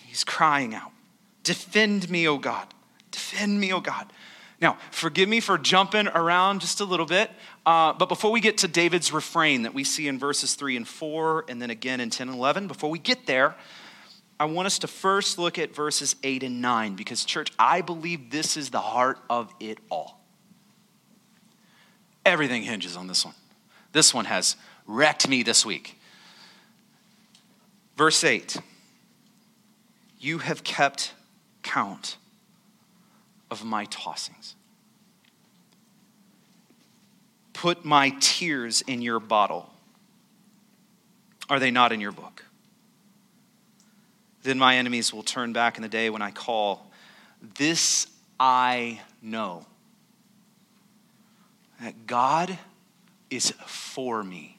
He's 0.05 0.23
crying 0.23 0.73
out. 0.73 0.91
Defend 1.43 2.09
me, 2.09 2.27
O 2.27 2.37
God. 2.37 2.67
Defend 3.11 3.59
me, 3.59 3.73
O 3.73 3.81
God. 3.81 4.11
Now, 4.61 4.77
forgive 4.91 5.27
me 5.27 5.41
for 5.41 5.57
jumping 5.57 6.07
around 6.07 6.61
just 6.61 6.79
a 6.79 6.85
little 6.85 7.05
bit, 7.05 7.31
uh, 7.65 7.93
but 7.93 8.09
before 8.09 8.31
we 8.31 8.39
get 8.39 8.57
to 8.59 8.67
David's 8.67 9.11
refrain 9.13 9.63
that 9.63 9.73
we 9.73 9.83
see 9.83 10.07
in 10.07 10.19
verses 10.19 10.55
3 10.55 10.75
and 10.77 10.87
4, 10.87 11.45
and 11.47 11.61
then 11.61 11.69
again 11.69 11.99
in 11.99 12.09
10 12.09 12.27
and 12.29 12.37
11, 12.37 12.67
before 12.67 12.89
we 12.89 12.99
get 12.99 13.25
there, 13.25 13.55
I 14.39 14.45
want 14.45 14.67
us 14.67 14.79
to 14.79 14.87
first 14.87 15.37
look 15.37 15.59
at 15.59 15.75
verses 15.75 16.15
8 16.23 16.43
and 16.43 16.61
9, 16.61 16.95
because, 16.95 17.25
church, 17.25 17.51
I 17.59 17.81
believe 17.81 18.31
this 18.31 18.55
is 18.55 18.69
the 18.69 18.79
heart 18.79 19.19
of 19.29 19.53
it 19.59 19.79
all. 19.89 20.21
Everything 22.25 22.63
hinges 22.63 22.95
on 22.95 23.07
this 23.07 23.25
one. 23.25 23.33
This 23.91 24.13
one 24.13 24.25
has 24.25 24.55
wrecked 24.87 25.27
me 25.27 25.43
this 25.43 25.65
week. 25.65 25.99
Verse 27.97 28.23
8 28.23 28.57
You 30.19 30.37
have 30.37 30.63
kept 30.63 31.13
count 31.61 32.15
of 33.51 33.65
my 33.65 33.87
tossings. 33.87 34.53
Put 37.51 37.83
my 37.83 38.15
tears 38.21 38.81
in 38.81 39.01
your 39.01 39.19
bottle. 39.19 39.69
Are 41.49 41.59
they 41.59 41.71
not 41.71 41.91
in 41.91 41.99
your 41.99 42.13
book? 42.13 42.45
Then 44.43 44.57
my 44.57 44.77
enemies 44.77 45.13
will 45.13 45.23
turn 45.23 45.53
back 45.53 45.77
in 45.77 45.81
the 45.81 45.89
day 45.89 46.09
when 46.09 46.21
I 46.21 46.31
call. 46.31 46.91
This 47.57 48.07
I 48.39 49.01
know 49.21 49.65
that 51.81 52.07
God 52.07 52.57
is 53.29 53.51
for 53.65 54.23
me. 54.23 54.57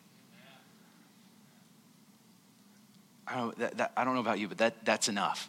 I 3.27 3.37
don't, 3.37 3.59
that, 3.59 3.77
that, 3.79 3.93
I 3.97 4.05
don't 4.05 4.15
know 4.15 4.21
about 4.21 4.39
you, 4.39 4.49
but 4.49 4.59
that, 4.59 4.85
that's 4.85 5.09
enough. 5.09 5.49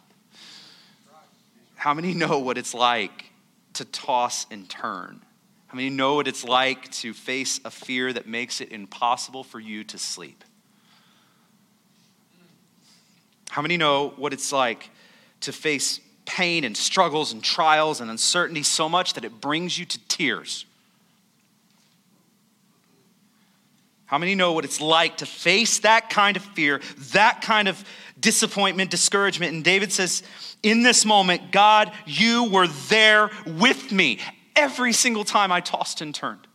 How 1.74 1.94
many 1.94 2.14
know 2.14 2.38
what 2.38 2.56
it's 2.58 2.74
like 2.74 3.32
to 3.74 3.84
toss 3.84 4.46
and 4.50 4.68
turn? 4.68 5.20
How 5.66 5.76
many 5.76 5.90
know 5.90 6.14
what 6.14 6.28
it's 6.28 6.44
like 6.44 6.90
to 6.92 7.12
face 7.12 7.60
a 7.64 7.70
fear 7.70 8.12
that 8.12 8.26
makes 8.26 8.60
it 8.60 8.70
impossible 8.70 9.42
for 9.42 9.58
you 9.58 9.82
to 9.84 9.98
sleep? 9.98 10.44
How 13.52 13.60
many 13.60 13.76
know 13.76 14.14
what 14.16 14.32
it's 14.32 14.50
like 14.50 14.88
to 15.40 15.52
face 15.52 16.00
pain 16.24 16.64
and 16.64 16.74
struggles 16.74 17.34
and 17.34 17.44
trials 17.44 18.00
and 18.00 18.10
uncertainty 18.10 18.62
so 18.62 18.88
much 18.88 19.12
that 19.12 19.26
it 19.26 19.42
brings 19.42 19.78
you 19.78 19.84
to 19.84 19.98
tears? 20.08 20.64
How 24.06 24.16
many 24.16 24.34
know 24.34 24.54
what 24.54 24.64
it's 24.64 24.80
like 24.80 25.18
to 25.18 25.26
face 25.26 25.80
that 25.80 26.08
kind 26.08 26.38
of 26.38 26.42
fear, 26.42 26.80
that 27.12 27.42
kind 27.42 27.68
of 27.68 27.84
disappointment, 28.18 28.90
discouragement? 28.90 29.52
And 29.52 29.62
David 29.62 29.92
says, 29.92 30.22
In 30.62 30.82
this 30.82 31.04
moment, 31.04 31.52
God, 31.52 31.92
you 32.06 32.44
were 32.44 32.68
there 32.88 33.30
with 33.44 33.92
me 33.92 34.18
every 34.56 34.94
single 34.94 35.24
time 35.24 35.52
I 35.52 35.60
tossed 35.60 36.00
and 36.00 36.14
turned. 36.14 36.46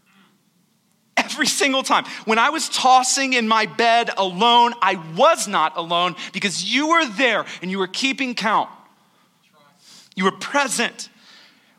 Every 1.17 1.47
single 1.47 1.83
time. 1.83 2.05
When 2.25 2.39
I 2.39 2.49
was 2.49 2.69
tossing 2.69 3.33
in 3.33 3.47
my 3.47 3.65
bed 3.65 4.11
alone, 4.17 4.73
I 4.81 4.95
was 5.15 5.47
not 5.47 5.75
alone 5.75 6.15
because 6.31 6.63
you 6.63 6.89
were 6.89 7.05
there 7.05 7.45
and 7.61 7.71
you 7.71 7.79
were 7.79 7.87
keeping 7.87 8.35
count. 8.35 8.69
You 10.15 10.25
were 10.25 10.31
present. 10.31 11.09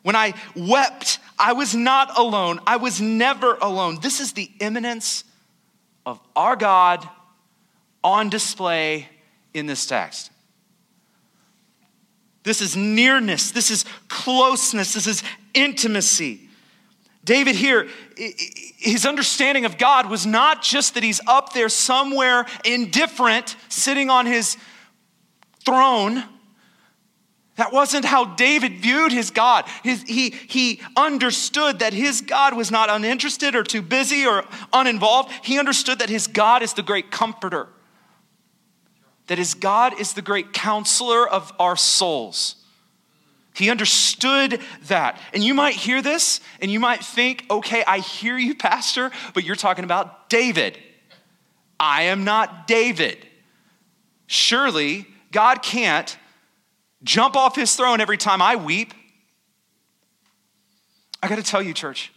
When 0.03 0.17
I 0.17 0.35
wept, 0.57 1.19
I 1.39 1.53
was 1.53 1.75
not 1.75 2.19
alone. 2.19 2.61
I 2.67 2.77
was 2.77 3.01
never 3.01 3.55
alone. 3.55 3.99
This 4.01 4.21
is 4.21 4.33
the 4.33 4.51
immanence 4.61 5.25
of 6.07 6.21
our 6.35 6.57
God 6.57 7.09
on 8.03 8.31
display 8.31 9.09
in 9.55 9.67
this 9.67 9.87
text. 9.87 10.31
This 12.45 12.63
is 12.63 12.77
nearness, 12.77 13.51
this 13.51 13.71
is 13.71 13.85
closeness, 14.09 14.95
this 14.95 15.07
is 15.07 15.23
intimacy. 15.53 16.48
David 17.29 17.57
here, 17.57 17.87
his 18.17 19.05
understanding 19.05 19.67
of 19.67 19.77
God 19.77 20.09
was 20.09 20.25
not 20.25 20.63
just 20.63 20.95
that 20.95 21.03
he's 21.03 21.21
up 21.27 21.53
there 21.53 21.69
somewhere 21.69 22.47
indifferent, 22.65 23.55
sitting 23.69 24.09
on 24.09 24.25
his 24.25 24.57
throne 25.63 26.25
that 27.57 27.71
wasn't 27.71 28.07
how 28.07 28.25
David 28.25 28.79
viewed 28.79 29.13
his 29.13 29.31
God. 29.31 29.67
His, 29.83 30.03
he, 30.05 30.31
he 30.31 30.81
understood 30.97 31.81
that 31.81 31.93
his 31.93 32.23
God 32.23 32.57
was 32.57 32.71
not 32.71 32.89
uninterested 32.89 33.55
or 33.55 33.63
too 33.63 33.83
busy 33.83 34.25
or 34.25 34.47
uninvolved. 34.73 35.31
He 35.45 35.59
understood 35.59 35.99
that 35.99 36.09
his 36.09 36.29
God 36.29 36.63
is 36.63 36.73
the 36.73 36.83
great 36.83 37.11
comforter, 37.11 37.69
that 39.27 39.37
his 39.37 39.53
God 39.53 40.01
is 40.01 40.15
the 40.15 40.23
great 40.23 40.55
counselor 40.55 41.29
of 41.29 41.53
our 41.59 41.77
souls. 41.77 42.55
He 43.59 43.71
understood 43.71 44.61
that. 44.85 45.21
And 45.35 45.43
you 45.43 45.53
might 45.53 45.75
hear 45.75 46.01
this 46.01 46.41
and 46.61 46.71
you 46.71 46.79
might 46.79 47.05
think, 47.05 47.45
okay, 47.51 47.83
I 47.85 47.99
hear 47.99 48.39
you, 48.39 48.55
Pastor, 48.69 49.11
but 49.35 49.43
you're 49.43 49.57
talking 49.57 49.85
about 49.85 50.31
David. 50.31 50.79
I 51.81 52.03
am 52.03 52.23
not 52.23 52.69
David. 52.69 53.19
Surely 54.29 55.07
God 55.33 55.63
can't 55.63 56.17
jump 57.03 57.35
off 57.35 57.57
his 57.57 57.75
throne 57.75 58.01
every 58.01 58.17
time 58.17 58.41
I 58.41 58.55
weep. 58.55 58.95
I 61.21 61.29
got 61.29 61.37
to 61.37 61.43
tell 61.43 61.63
you, 61.63 61.75
church, 61.75 62.13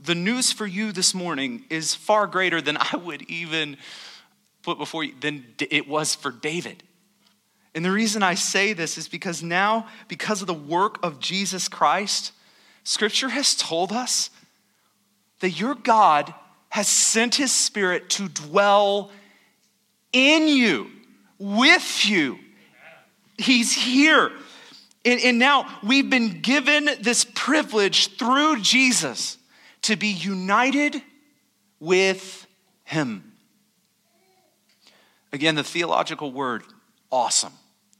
the 0.00 0.14
news 0.16 0.50
for 0.50 0.66
you 0.66 0.90
this 0.90 1.14
morning 1.14 1.66
is 1.70 1.94
far 1.94 2.26
greater 2.26 2.60
than 2.60 2.76
I 2.92 2.96
would 2.96 3.22
even 3.30 3.76
put 4.62 4.76
before 4.78 5.04
you, 5.04 5.14
than 5.20 5.44
it 5.58 5.86
was 5.86 6.16
for 6.16 6.32
David. 6.32 6.82
And 7.74 7.84
the 7.84 7.90
reason 7.90 8.22
I 8.22 8.34
say 8.34 8.72
this 8.72 8.96
is 8.96 9.08
because 9.08 9.42
now, 9.42 9.88
because 10.06 10.40
of 10.40 10.46
the 10.46 10.54
work 10.54 10.98
of 11.02 11.18
Jesus 11.18 11.66
Christ, 11.68 12.32
Scripture 12.84 13.30
has 13.30 13.56
told 13.56 13.90
us 13.90 14.30
that 15.40 15.50
your 15.50 15.74
God 15.74 16.32
has 16.68 16.86
sent 16.86 17.34
His 17.34 17.50
Spirit 17.50 18.08
to 18.10 18.28
dwell 18.28 19.10
in 20.12 20.46
you, 20.46 20.88
with 21.38 22.06
you. 22.06 22.38
He's 23.38 23.72
here. 23.72 24.30
And, 25.04 25.20
and 25.20 25.38
now 25.38 25.68
we've 25.82 26.08
been 26.08 26.40
given 26.40 26.88
this 27.00 27.24
privilege 27.34 28.16
through 28.16 28.60
Jesus 28.60 29.36
to 29.82 29.96
be 29.96 30.08
united 30.08 31.02
with 31.80 32.46
Him. 32.84 33.32
Again, 35.32 35.56
the 35.56 35.64
theological 35.64 36.30
word, 36.30 36.62
awesome. 37.10 37.52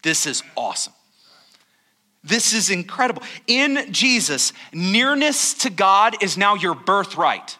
This 0.04 0.26
is 0.26 0.42
awesome. 0.54 0.92
This 2.22 2.52
is 2.52 2.70
incredible. 2.70 3.22
In 3.46 3.92
Jesus, 3.92 4.52
nearness 4.72 5.54
to 5.54 5.70
God 5.70 6.22
is 6.22 6.36
now 6.38 6.54
your 6.54 6.74
birthright. 6.74 7.58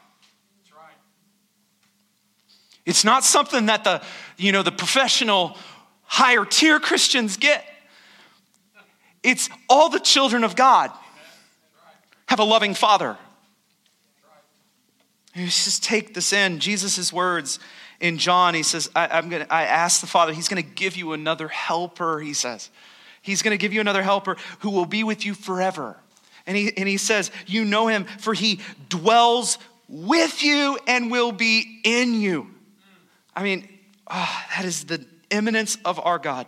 It's 2.85 3.03
not 3.03 3.25
something 3.25 3.67
that 3.67 3.85
the, 3.85 4.03
you 4.37 4.53
know, 4.53 4.63
the 4.63 4.71
professional 4.71 5.57
higher 6.03 6.45
tier 6.45 6.79
Christians 6.79 7.39
get. 7.39 7.65
It's 9.23 9.49
all 9.71 9.89
the 9.89 9.99
children 9.99 10.45
of 10.45 10.55
God 10.55 10.91
have 12.27 12.41
a 12.41 12.45
loving 12.45 12.75
father. 12.75 13.17
Let's 15.35 15.65
just 15.65 15.83
take 15.83 16.13
this 16.13 16.33
in. 16.35 16.61
Jesus' 16.61 17.11
words 17.11 17.59
in 18.01 18.19
John, 18.19 18.55
he 18.55 18.63
says, 18.63 18.91
I, 18.95 19.19
am 19.19 19.29
gonna, 19.29 19.47
I 19.51 19.65
asked 19.65 20.01
the 20.01 20.07
Father, 20.07 20.33
he's 20.33 20.49
going 20.49 20.63
to 20.63 20.69
give 20.69 20.97
you 20.97 21.13
another 21.13 21.49
helper, 21.49 22.21
he 22.21 22.35
says. 22.35 22.71
He's 23.23 23.43
going 23.43 23.53
to 23.53 23.59
give 23.59 23.73
you 23.73 23.81
another 23.81 24.03
helper 24.03 24.37
who 24.61 24.71
will 24.71 24.87
be 24.87 25.05
with 25.05 25.25
you 25.25 25.35
forever. 25.35 25.97
And 26.47 26.57
he, 26.57 26.77
and 26.77 26.89
he 26.89 26.99
says, 26.99 27.31
You 27.47 27.65
know 27.65 27.87
him, 27.87 28.05
for 28.05 28.35
he 28.35 28.61
dwells 28.89 29.59
with 29.89 30.43
you 30.43 30.79
and 30.87 31.11
will 31.11 31.33
be 31.33 31.81
in 31.85 32.15
you. 32.15 32.51
I 33.35 33.43
mean, 33.43 33.69
oh, 34.11 34.43
that 34.57 34.65
is 34.65 34.85
the 34.85 35.05
immanence 35.31 35.79
of 35.85 35.99
our 36.05 36.19
God. 36.19 36.47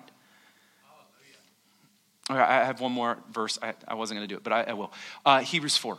All 2.29 2.37
right, 2.37 2.61
I 2.61 2.65
have 2.65 2.81
one 2.81 2.93
more 2.93 3.19
verse. 3.33 3.59
I, 3.63 3.75
I 3.87 3.95
wasn't 3.95 4.19
going 4.19 4.29
to 4.29 4.35
do 4.35 4.37
it, 4.37 4.43
but 4.43 4.53
I, 4.53 4.63
I 4.65 4.73
will. 4.73 4.93
Uh, 5.25 5.41
Hebrews 5.41 5.77
4. 5.77 5.97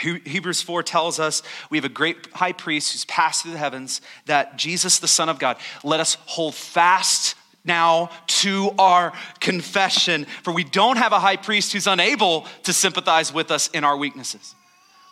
Hebrews 0.00 0.62
4 0.62 0.82
tells 0.82 1.18
us 1.18 1.42
we 1.70 1.78
have 1.78 1.84
a 1.84 1.90
great 1.90 2.28
high 2.32 2.52
priest 2.52 2.92
who's 2.92 3.04
passed 3.04 3.42
through 3.42 3.52
the 3.52 3.58
heavens, 3.58 4.00
that 4.26 4.56
Jesus, 4.56 4.98
the 4.98 5.08
Son 5.08 5.28
of 5.28 5.38
God, 5.38 5.56
let 5.84 6.00
us 6.00 6.16
hold 6.26 6.54
fast 6.54 7.34
now 7.64 8.10
to 8.26 8.70
our 8.78 9.12
confession. 9.40 10.26
For 10.42 10.52
we 10.52 10.64
don't 10.64 10.96
have 10.96 11.12
a 11.12 11.20
high 11.20 11.36
priest 11.36 11.72
who's 11.72 11.86
unable 11.86 12.46
to 12.64 12.72
sympathize 12.72 13.32
with 13.32 13.50
us 13.50 13.68
in 13.68 13.84
our 13.84 13.96
weaknesses, 13.96 14.54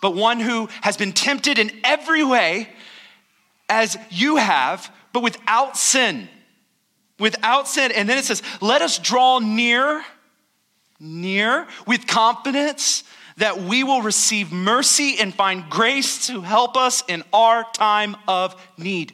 but 0.00 0.14
one 0.14 0.40
who 0.40 0.68
has 0.82 0.96
been 0.96 1.12
tempted 1.12 1.58
in 1.58 1.70
every 1.84 2.24
way 2.24 2.68
as 3.68 3.96
you 4.10 4.36
have, 4.36 4.94
but 5.12 5.22
without 5.22 5.76
sin 5.76 6.28
without 7.18 7.68
sin. 7.68 7.92
And 7.92 8.08
then 8.08 8.18
it 8.18 8.24
says, 8.24 8.42
let 8.60 8.82
us 8.82 8.98
draw 8.98 9.38
near, 9.38 10.04
near 11.00 11.66
with 11.86 12.06
confidence 12.06 13.04
that 13.36 13.60
we 13.60 13.84
will 13.84 14.02
receive 14.02 14.50
mercy 14.50 15.18
and 15.20 15.34
find 15.34 15.68
grace 15.68 16.26
to 16.28 16.40
help 16.40 16.76
us 16.76 17.04
in 17.06 17.22
our 17.32 17.64
time 17.72 18.16
of 18.26 18.54
need. 18.78 19.12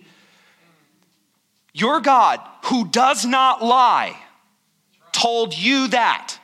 Your 1.73 2.01
God, 2.01 2.41
who 2.65 2.87
does 2.87 3.25
not 3.25 3.63
lie, 3.63 4.17
told 5.13 5.57
you 5.57 5.89
that. 5.89 6.39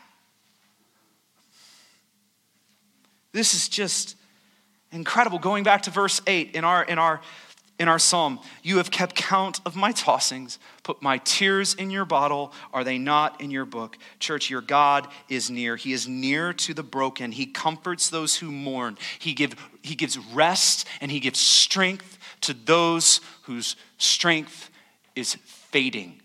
This 3.32 3.54
is 3.54 3.68
just 3.68 4.16
incredible. 4.90 5.38
Going 5.38 5.64
back 5.64 5.82
to 5.82 5.90
verse 5.90 6.20
8 6.26 6.52
in 6.54 6.64
our, 6.64 6.82
in 6.82 6.98
our, 6.98 7.20
in 7.78 7.86
our 7.86 7.98
psalm, 7.98 8.40
you 8.62 8.78
have 8.78 8.90
kept 8.90 9.14
count 9.14 9.60
of 9.64 9.76
my 9.76 9.92
tossings, 9.92 10.58
put 10.82 11.00
my 11.00 11.18
tears 11.18 11.74
in 11.74 11.90
your 11.90 12.04
bottle. 12.04 12.52
Are 12.72 12.82
they 12.82 12.98
not 12.98 13.40
in 13.40 13.50
your 13.52 13.64
book? 13.64 13.96
Church, 14.18 14.50
your 14.50 14.60
God 14.60 15.06
is 15.28 15.48
near. 15.48 15.76
He 15.76 15.92
is 15.92 16.08
near 16.08 16.52
to 16.54 16.74
the 16.74 16.82
broken. 16.82 17.30
He 17.30 17.46
comforts 17.46 18.10
those 18.10 18.36
who 18.36 18.50
mourn. 18.50 18.98
He, 19.20 19.32
give, 19.32 19.54
he 19.82 19.94
gives 19.94 20.18
rest 20.18 20.88
and 21.00 21.10
he 21.10 21.20
gives 21.20 21.38
strength 21.38 22.18
to 22.42 22.52
those 22.52 23.20
whose 23.42 23.76
strength 23.96 24.70
is 25.14 25.34
fading. 25.44 26.20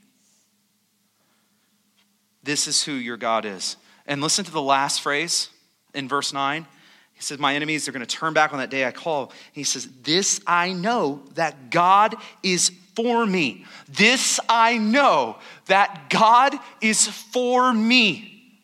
This 2.41 2.67
is 2.67 2.83
who 2.83 2.93
your 2.93 3.17
God 3.17 3.45
is. 3.45 3.77
And 4.07 4.21
listen 4.21 4.43
to 4.45 4.51
the 4.51 4.61
last 4.61 5.01
phrase 5.01 5.49
in 5.93 6.07
verse 6.07 6.33
9. 6.33 6.65
He 7.13 7.21
says, 7.21 7.39
My 7.39 7.55
enemies 7.55 7.87
are 7.87 7.91
going 7.91 8.05
to 8.05 8.15
turn 8.15 8.33
back 8.33 8.53
on 8.53 8.59
that 8.59 8.69
day 8.69 8.85
I 8.85 8.91
call. 8.91 9.31
He 9.51 9.63
says, 9.63 9.87
This 10.03 10.41
I 10.45 10.73
know 10.73 11.23
that 11.35 11.69
God 11.69 12.15
is 12.41 12.71
for 12.95 13.25
me. 13.25 13.65
This 13.89 14.39
I 14.49 14.77
know 14.77 15.37
that 15.65 16.09
God 16.09 16.55
is 16.81 17.07
for 17.07 17.73
me. 17.73 18.59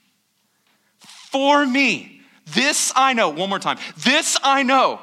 For 0.99 1.65
me. 1.65 2.21
This 2.47 2.91
I 2.95 3.13
know. 3.13 3.29
One 3.29 3.49
more 3.49 3.59
time. 3.59 3.77
This 3.97 4.37
I 4.43 4.63
know 4.63 4.99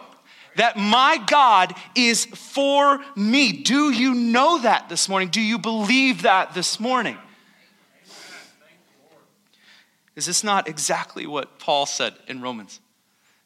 that 0.56 0.76
my 0.76 1.22
God 1.26 1.74
is 1.94 2.24
for 2.24 3.00
me. 3.14 3.52
Do 3.52 3.90
you 3.90 4.14
know 4.14 4.58
that 4.58 4.88
this 4.88 5.08
morning? 5.08 5.28
Do 5.28 5.40
you 5.40 5.58
believe 5.58 6.22
that 6.22 6.54
this 6.54 6.80
morning? 6.80 7.16
Is 10.16 10.24
this 10.24 10.42
not 10.42 10.66
exactly 10.66 11.26
what 11.26 11.58
Paul 11.58 11.84
said 11.84 12.14
in 12.26 12.40
Romans? 12.40 12.80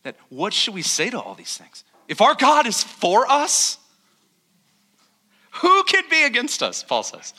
That 0.03 0.17
what 0.29 0.53
should 0.53 0.75
we 0.75 0.83
say 0.83 1.11
to 1.11 1.21
all 1.21 1.35
these 1.35 1.57
things? 1.57 1.85
If 2.09 2.21
our 2.21 2.35
God 2.35 2.67
is 2.67 2.83
for 2.83 3.31
us, 3.31 3.79
who 5.53 5.83
can 5.85 6.05
be 6.11 6.25
against 6.25 6.63
us? 6.63 6.83
Paul 6.83 7.03
says. 7.03 7.35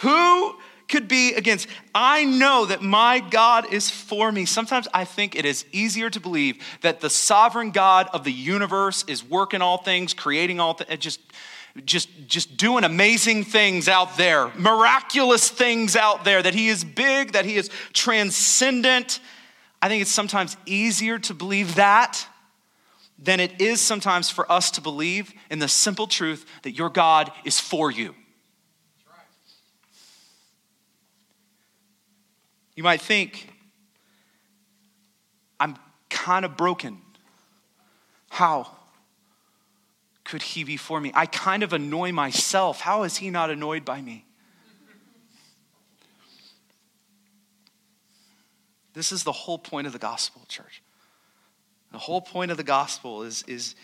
Who 0.00 0.56
could 0.88 1.08
be 1.08 1.34
against? 1.34 1.66
I 1.94 2.24
know 2.24 2.66
that 2.66 2.82
my 2.82 3.20
God 3.20 3.72
is 3.72 3.90
for 3.90 4.30
me. 4.30 4.44
Sometimes 4.44 4.86
I 4.92 5.04
think 5.04 5.34
it 5.34 5.44
is 5.44 5.64
easier 5.72 6.10
to 6.10 6.20
believe 6.20 6.62
that 6.82 7.00
the 7.00 7.10
sovereign 7.10 7.70
God 7.70 8.08
of 8.12 8.24
the 8.24 8.32
universe 8.32 9.04
is 9.08 9.24
working 9.24 9.62
all 9.62 9.78
things, 9.78 10.14
creating 10.14 10.60
all 10.60 10.74
things, 10.74 10.98
just 11.00 11.20
just 11.84 12.08
just 12.28 12.56
doing 12.56 12.84
amazing 12.84 13.42
things 13.44 13.88
out 13.88 14.16
there, 14.16 14.52
miraculous 14.56 15.48
things 15.50 15.96
out 15.96 16.24
there 16.24 16.40
that 16.40 16.54
he 16.54 16.68
is 16.68 16.84
big, 16.84 17.32
that 17.32 17.44
he 17.44 17.56
is 17.56 17.68
transcendent, 17.92 19.18
I 19.84 19.88
think 19.88 20.00
it's 20.00 20.10
sometimes 20.10 20.56
easier 20.64 21.18
to 21.18 21.34
believe 21.34 21.74
that 21.74 22.26
than 23.18 23.38
it 23.38 23.60
is 23.60 23.82
sometimes 23.82 24.30
for 24.30 24.50
us 24.50 24.70
to 24.70 24.80
believe 24.80 25.30
in 25.50 25.58
the 25.58 25.68
simple 25.68 26.06
truth 26.06 26.46
that 26.62 26.70
your 26.70 26.88
God 26.88 27.30
is 27.44 27.60
for 27.60 27.90
you. 27.90 28.14
You 32.74 32.82
might 32.82 33.02
think, 33.02 33.52
I'm 35.60 35.76
kind 36.08 36.46
of 36.46 36.56
broken. 36.56 37.02
How 38.30 38.70
could 40.24 40.40
he 40.40 40.64
be 40.64 40.78
for 40.78 40.98
me? 40.98 41.12
I 41.14 41.26
kind 41.26 41.62
of 41.62 41.74
annoy 41.74 42.10
myself. 42.10 42.80
How 42.80 43.02
is 43.02 43.18
he 43.18 43.28
not 43.28 43.50
annoyed 43.50 43.84
by 43.84 44.00
me? 44.00 44.24
This 48.94 49.12
is 49.12 49.24
the 49.24 49.32
whole 49.32 49.58
point 49.58 49.86
of 49.86 49.92
the 49.92 49.98
gospel, 49.98 50.42
church. 50.48 50.82
The 51.92 51.98
whole 51.98 52.20
point 52.20 52.50
of 52.50 52.56
the 52.56 52.64
gospel 52.64 53.22
is, 53.22 53.44
is 53.46 53.74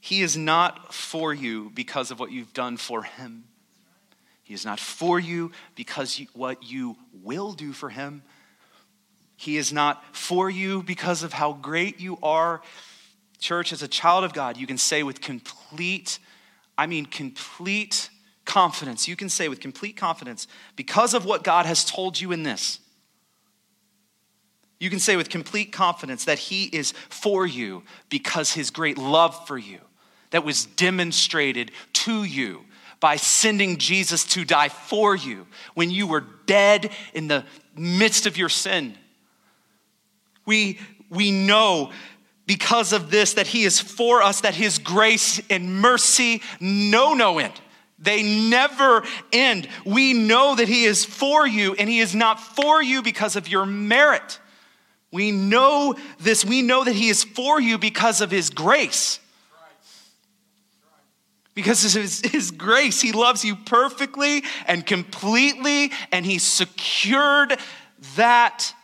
he 0.00 0.22
is 0.22 0.36
not 0.36 0.94
for 0.94 1.34
you 1.34 1.70
because 1.74 2.10
of 2.10 2.18
what 2.18 2.32
you've 2.32 2.52
done 2.52 2.76
for 2.76 3.02
him. 3.02 3.44
He 4.42 4.54
is 4.54 4.64
not 4.64 4.78
for 4.78 5.18
you 5.18 5.52
because 5.74 6.18
you, 6.18 6.26
what 6.34 6.62
you 6.62 6.96
will 7.22 7.52
do 7.52 7.72
for 7.72 7.90
him. 7.90 8.22
He 9.36 9.56
is 9.56 9.72
not 9.72 10.04
for 10.14 10.50
you 10.50 10.82
because 10.82 11.22
of 11.22 11.32
how 11.32 11.54
great 11.54 12.00
you 12.00 12.18
are. 12.22 12.60
Church, 13.38 13.72
as 13.72 13.82
a 13.82 13.88
child 13.88 14.24
of 14.24 14.32
God, 14.32 14.56
you 14.56 14.66
can 14.66 14.78
say 14.78 15.02
with 15.02 15.20
complete, 15.20 16.18
I 16.76 16.86
mean, 16.86 17.06
complete 17.06 18.10
confidence, 18.44 19.08
you 19.08 19.16
can 19.16 19.28
say 19.28 19.48
with 19.48 19.60
complete 19.60 19.96
confidence, 19.96 20.46
because 20.76 21.14
of 21.14 21.24
what 21.24 21.42
God 21.42 21.66
has 21.66 21.84
told 21.84 22.20
you 22.20 22.30
in 22.30 22.42
this, 22.42 22.78
you 24.78 24.90
can 24.90 24.98
say 24.98 25.16
with 25.16 25.28
complete 25.28 25.72
confidence 25.72 26.24
that 26.24 26.38
He 26.38 26.64
is 26.64 26.92
for 27.08 27.46
you 27.46 27.82
because 28.08 28.52
His 28.52 28.70
great 28.70 28.98
love 28.98 29.46
for 29.46 29.56
you 29.56 29.78
that 30.30 30.44
was 30.44 30.66
demonstrated 30.66 31.70
to 31.92 32.24
you 32.24 32.64
by 33.00 33.16
sending 33.16 33.76
Jesus 33.76 34.24
to 34.24 34.44
die 34.44 34.68
for 34.68 35.14
you 35.14 35.46
when 35.74 35.90
you 35.90 36.06
were 36.06 36.24
dead 36.46 36.90
in 37.12 37.28
the 37.28 37.44
midst 37.76 38.26
of 38.26 38.36
your 38.36 38.48
sin. 38.48 38.96
We, 40.46 40.78
we 41.10 41.30
know 41.30 41.92
because 42.46 42.92
of 42.92 43.10
this 43.10 43.34
that 43.34 43.46
He 43.46 43.64
is 43.64 43.80
for 43.80 44.22
us, 44.22 44.40
that 44.42 44.54
His 44.54 44.78
grace 44.78 45.40
and 45.50 45.80
mercy 45.80 46.42
know 46.60 47.14
no 47.14 47.38
end. 47.38 47.54
They 47.98 48.22
never 48.22 49.02
end. 49.32 49.68
We 49.84 50.12
know 50.12 50.54
that 50.56 50.68
He 50.68 50.84
is 50.84 51.04
for 51.04 51.46
you, 51.46 51.74
and 51.74 51.88
He 51.88 52.00
is 52.00 52.14
not 52.14 52.40
for 52.40 52.82
you 52.82 53.02
because 53.02 53.36
of 53.36 53.48
your 53.48 53.64
merit. 53.66 54.40
We 55.14 55.30
know 55.30 55.94
this. 56.18 56.44
We 56.44 56.60
know 56.60 56.82
that 56.82 56.94
He 56.94 57.08
is 57.08 57.22
for 57.22 57.60
you 57.60 57.78
because 57.78 58.20
of 58.20 58.32
His 58.32 58.50
grace. 58.50 59.20
Because 61.54 61.84
of 61.84 62.02
his, 62.02 62.20
his 62.20 62.50
grace, 62.50 63.00
He 63.00 63.12
loves 63.12 63.44
you 63.44 63.54
perfectly 63.54 64.42
and 64.66 64.84
completely, 64.84 65.92
and 66.10 66.26
He 66.26 66.38
secured 66.38 67.56
that 68.16 68.74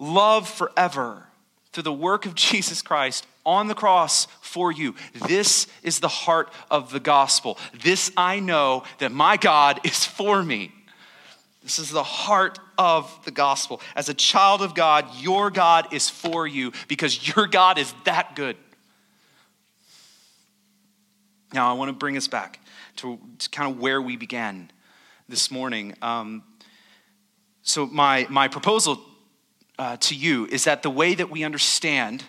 love 0.00 0.48
forever 0.48 1.28
through 1.72 1.84
the 1.84 1.92
work 1.92 2.26
of 2.26 2.34
Jesus 2.34 2.82
Christ 2.82 3.24
on 3.46 3.68
the 3.68 3.74
cross 3.76 4.26
for 4.40 4.72
you. 4.72 4.96
This 5.28 5.68
is 5.84 6.00
the 6.00 6.08
heart 6.08 6.52
of 6.72 6.90
the 6.90 6.98
gospel. 6.98 7.56
This 7.84 8.10
I 8.16 8.40
know 8.40 8.82
that 8.98 9.12
my 9.12 9.36
God 9.36 9.80
is 9.84 10.04
for 10.04 10.42
me. 10.42 10.72
This 11.64 11.78
is 11.78 11.90
the 11.90 12.02
heart 12.02 12.58
of 12.76 13.10
the 13.24 13.30
gospel. 13.30 13.80
As 13.96 14.10
a 14.10 14.14
child 14.14 14.60
of 14.60 14.74
God, 14.74 15.06
your 15.16 15.50
God 15.50 15.94
is 15.94 16.10
for 16.10 16.46
you 16.46 16.72
because 16.88 17.34
your 17.34 17.46
God 17.46 17.78
is 17.78 17.92
that 18.04 18.36
good. 18.36 18.58
Now, 21.54 21.70
I 21.70 21.72
want 21.72 21.88
to 21.88 21.94
bring 21.94 22.18
us 22.18 22.28
back 22.28 22.60
to, 22.96 23.18
to 23.38 23.48
kind 23.48 23.72
of 23.72 23.80
where 23.80 24.02
we 24.02 24.18
began 24.18 24.70
this 25.26 25.50
morning. 25.50 25.94
Um, 26.02 26.42
so, 27.62 27.86
my, 27.86 28.26
my 28.28 28.48
proposal 28.48 29.00
uh, 29.78 29.96
to 30.00 30.14
you 30.14 30.46
is 30.46 30.64
that 30.64 30.82
the 30.82 30.90
way 30.90 31.14
that 31.14 31.30
we 31.30 31.44
understand 31.44 32.24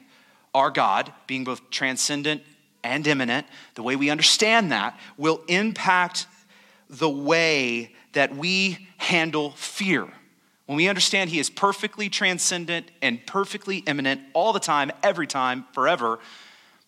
our 0.53 0.71
God, 0.71 1.11
being 1.27 1.43
both 1.43 1.69
transcendent 1.71 2.41
and 2.85 3.05
immanent, 3.05 3.47
the 3.73 3.83
way 3.83 3.97
we 3.97 4.09
understand 4.09 4.71
that 4.71 4.97
will 5.17 5.41
impact 5.49 6.25
the 6.89 7.09
way 7.09 7.94
that 8.15 8.35
we 8.35 8.87
handle 8.97 9.51
fear. 9.51 10.07
When 10.65 10.75
we 10.75 10.89
understand 10.89 11.29
He 11.29 11.39
is 11.39 11.49
perfectly 11.49 12.09
transcendent 12.09 12.89
and 13.01 13.25
perfectly 13.25 13.77
immanent 13.77 14.21
all 14.33 14.51
the 14.51 14.59
time, 14.59 14.91
every 15.03 15.27
time, 15.27 15.65
forever, 15.73 16.19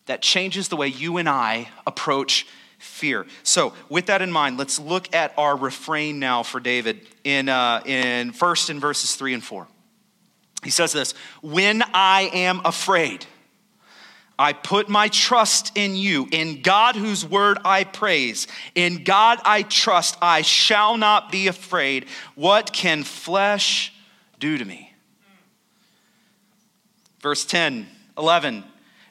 that 0.06 0.20
changes 0.20 0.68
the 0.68 0.76
way 0.76 0.88
you 0.88 1.18
and 1.18 1.28
I 1.28 1.68
approach 1.86 2.46
fear. 2.78 3.26
So, 3.42 3.72
with 3.88 4.06
that 4.06 4.22
in 4.22 4.32
mind, 4.32 4.56
let's 4.56 4.78
look 4.78 5.14
at 5.14 5.32
our 5.36 5.56
refrain 5.56 6.18
now 6.18 6.42
for 6.42 6.60
David 6.60 7.06
in, 7.24 7.48
uh, 7.48 7.82
in 7.84 8.32
first 8.32 8.70
in 8.70 8.80
verses 8.80 9.14
three 9.14 9.34
and 9.34 9.42
four. 9.42 9.68
He 10.64 10.70
says 10.70 10.92
this 10.92 11.12
When 11.42 11.82
I 11.94 12.30
am 12.32 12.60
afraid, 12.64 13.26
I 14.38 14.52
put 14.52 14.88
my 14.88 15.08
trust 15.08 15.72
in 15.74 15.96
you, 15.96 16.28
in 16.30 16.62
God 16.62 16.94
whose 16.94 17.24
word 17.24 17.58
I 17.64 17.82
praise. 17.82 18.46
In 18.74 19.02
God 19.02 19.40
I 19.44 19.62
trust, 19.62 20.16
I 20.22 20.42
shall 20.42 20.96
not 20.96 21.32
be 21.32 21.48
afraid. 21.48 22.06
What 22.36 22.72
can 22.72 23.02
flesh 23.02 23.92
do 24.38 24.56
to 24.56 24.64
me? 24.64 24.92
Verse 27.20 27.44
10, 27.44 27.88
11. 28.16 28.62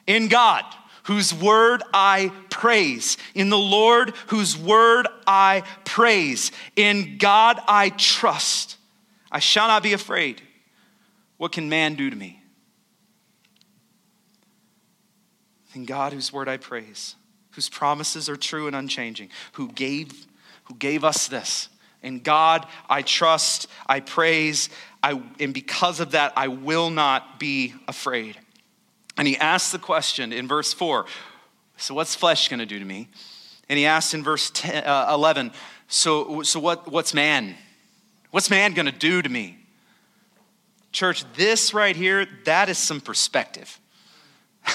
In 0.06 0.28
God, 0.28 0.64
whose 1.04 1.34
word 1.34 1.82
I 1.92 2.32
praise. 2.48 3.18
In 3.34 3.50
the 3.50 3.58
Lord, 3.58 4.14
whose 4.28 4.56
word 4.56 5.08
I 5.26 5.62
praise. 5.84 6.52
In 6.74 7.18
God 7.18 7.60
I 7.68 7.90
trust. 7.90 8.76
I 9.30 9.40
shall 9.40 9.68
not 9.68 9.82
be 9.82 9.92
afraid. 9.92 10.40
What 11.36 11.52
can 11.52 11.68
man 11.68 11.94
do 11.94 12.08
to 12.08 12.16
me? 12.16 12.37
In 15.74 15.84
God 15.84 16.12
whose 16.12 16.32
word 16.32 16.48
I 16.48 16.56
praise, 16.56 17.14
whose 17.52 17.68
promises 17.68 18.28
are 18.28 18.36
true 18.36 18.66
and 18.66 18.76
unchanging, 18.76 19.28
who 19.52 19.70
gave, 19.72 20.26
who 20.64 20.74
gave 20.74 21.04
us 21.04 21.28
this, 21.28 21.68
In 22.02 22.20
God, 22.20 22.66
I 22.88 23.02
trust, 23.02 23.66
I 23.86 24.00
praise, 24.00 24.68
I, 25.02 25.20
and 25.40 25.52
because 25.52 26.00
of 26.00 26.12
that, 26.12 26.32
I 26.36 26.48
will 26.48 26.90
not 26.90 27.38
be 27.38 27.74
afraid. 27.86 28.38
And 29.16 29.26
he 29.26 29.36
asks 29.36 29.72
the 29.72 29.78
question 29.78 30.32
in 30.32 30.46
verse 30.46 30.72
4 30.72 31.06
So, 31.76 31.94
what's 31.94 32.14
flesh 32.14 32.48
going 32.48 32.60
to 32.60 32.66
do 32.66 32.78
to 32.78 32.84
me? 32.84 33.08
And 33.68 33.78
he 33.78 33.84
asks 33.84 34.14
in 34.14 34.22
verse 34.22 34.50
10, 34.54 34.84
uh, 34.84 35.10
11 35.12 35.52
So, 35.88 36.42
so 36.42 36.60
what, 36.60 36.90
what's 36.90 37.12
man? 37.12 37.56
What's 38.30 38.50
man 38.50 38.74
going 38.74 38.86
to 38.86 38.92
do 38.92 39.22
to 39.22 39.28
me? 39.28 39.58
Church, 40.92 41.24
this 41.34 41.74
right 41.74 41.94
here, 41.94 42.26
that 42.44 42.68
is 42.68 42.78
some 42.78 43.00
perspective. 43.00 43.78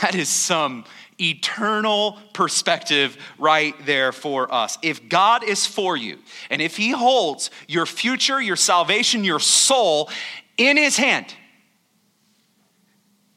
That 0.02 0.16
is 0.16 0.30
some 0.30 0.86
eternal 1.20 2.18
perspective 2.34 3.18
right 3.38 3.74
there 3.86 4.12
for 4.12 4.54
us. 4.54 4.78
If 4.82 5.08
God 5.10 5.44
is 5.44 5.66
for 5.66 5.96
you, 5.96 6.20
and 6.50 6.62
if 6.62 6.76
He 6.78 6.92
holds 6.92 7.52
your 7.68 7.86
future, 7.86 8.42
your 8.42 8.56
salvation, 8.56 9.24
your 9.24 9.40
soul 9.40 10.10
in 10.58 10.78
His 10.78 10.98
hand, 10.98 11.34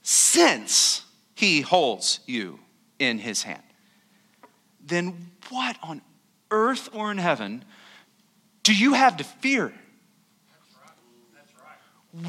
since 0.03 1.03
He 1.35 1.61
holds 1.61 2.21
you 2.27 2.59
in 2.99 3.19
His 3.19 3.43
hand, 3.43 3.63
then 4.85 5.31
what 5.51 5.77
on 5.83 6.01
earth 6.51 6.89
or 6.93 7.11
in 7.11 7.19
heaven 7.19 7.65
do 8.63 8.75
you 8.75 8.95
have 8.95 9.17
to 9.19 9.25
fear? 9.25 9.73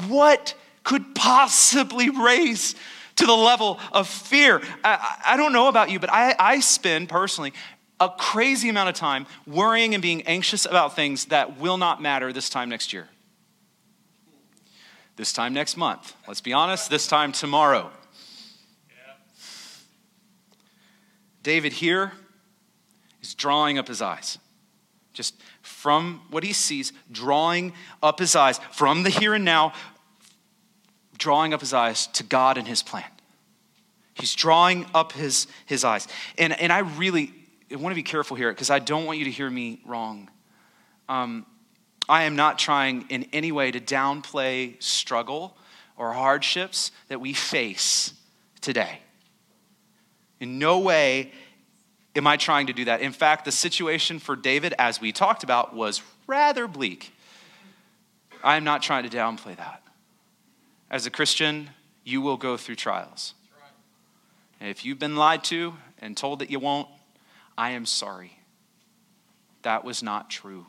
What 0.06 0.54
could 0.84 1.14
possibly 1.14 2.10
raise 2.10 2.74
to 3.18 3.26
the 3.26 3.34
level 3.34 3.78
of 3.92 4.08
fear? 4.08 4.62
I, 4.82 5.18
I 5.26 5.36
don't 5.36 5.52
know 5.52 5.68
about 5.68 5.90
you, 5.90 5.98
but 6.00 6.10
I, 6.10 6.34
I 6.38 6.60
spend 6.60 7.08
personally 7.08 7.52
a 8.00 8.08
crazy 8.08 8.68
amount 8.68 8.88
of 8.88 8.94
time 8.94 9.26
worrying 9.46 9.94
and 9.94 10.02
being 10.02 10.22
anxious 10.22 10.64
about 10.64 10.94
things 10.94 11.26
that 11.26 11.58
will 11.58 11.76
not 11.76 12.00
matter 12.00 12.32
this 12.32 12.48
time 12.48 12.68
next 12.68 12.92
year. 12.92 13.08
This 15.16 15.32
time 15.32 15.52
next 15.52 15.76
month. 15.76 16.14
Let's 16.28 16.40
be 16.40 16.52
honest, 16.52 16.90
this 16.90 17.06
time 17.06 17.32
tomorrow. 17.32 17.90
David 21.42 21.72
here 21.72 22.12
is 23.22 23.34
drawing 23.34 23.78
up 23.78 23.88
his 23.88 24.02
eyes. 24.02 24.38
Just 25.12 25.34
from 25.62 26.20
what 26.30 26.44
he 26.44 26.52
sees, 26.52 26.92
drawing 27.10 27.72
up 28.02 28.18
his 28.18 28.36
eyes 28.36 28.60
from 28.70 29.02
the 29.02 29.10
here 29.10 29.34
and 29.34 29.44
now, 29.44 29.72
drawing 31.18 31.52
up 31.52 31.60
his 31.60 31.74
eyes 31.74 32.06
to 32.08 32.22
God 32.22 32.56
and 32.56 32.66
his 32.66 32.82
plan. 32.82 33.04
He's 34.14 34.34
drawing 34.34 34.86
up 34.94 35.12
his, 35.12 35.46
his 35.66 35.84
eyes. 35.84 36.08
And, 36.38 36.58
and 36.60 36.72
I 36.72 36.78
really 36.80 37.32
I 37.70 37.76
want 37.76 37.92
to 37.92 37.96
be 37.96 38.02
careful 38.02 38.36
here 38.36 38.50
because 38.50 38.70
I 38.70 38.78
don't 38.78 39.04
want 39.04 39.18
you 39.18 39.26
to 39.26 39.30
hear 39.30 39.48
me 39.48 39.80
wrong. 39.84 40.30
Um, 41.08 41.44
I 42.08 42.22
am 42.22 42.34
not 42.34 42.58
trying 42.58 43.04
in 43.10 43.26
any 43.32 43.52
way 43.52 43.70
to 43.70 43.80
downplay 43.80 44.82
struggle 44.82 45.56
or 45.96 46.12
hardships 46.12 46.90
that 47.08 47.20
we 47.20 47.34
face 47.34 48.14
today. 48.60 49.00
In 50.40 50.58
no 50.58 50.78
way 50.78 51.32
am 52.16 52.26
I 52.26 52.36
trying 52.36 52.68
to 52.68 52.72
do 52.72 52.86
that. 52.86 53.02
In 53.02 53.12
fact, 53.12 53.44
the 53.44 53.52
situation 53.52 54.18
for 54.18 54.34
David, 54.34 54.74
as 54.78 55.00
we 55.00 55.12
talked 55.12 55.42
about, 55.42 55.74
was 55.74 56.00
rather 56.26 56.66
bleak. 56.66 57.12
I 58.42 58.56
am 58.56 58.64
not 58.64 58.82
trying 58.82 59.08
to 59.08 59.14
downplay 59.14 59.56
that. 59.56 59.82
As 60.90 61.06
a 61.06 61.10
Christian, 61.10 61.70
you 62.04 62.20
will 62.20 62.36
go 62.36 62.56
through 62.56 62.76
trials. 62.76 63.34
And 64.60 64.70
if 64.70 64.84
you've 64.84 64.98
been 64.98 65.16
lied 65.16 65.44
to 65.44 65.74
and 65.98 66.16
told 66.16 66.38
that 66.40 66.50
you 66.50 66.58
won't, 66.58 66.88
I 67.56 67.70
am 67.70 67.86
sorry. 67.86 68.38
That 69.62 69.84
was 69.84 70.02
not 70.02 70.30
true. 70.30 70.66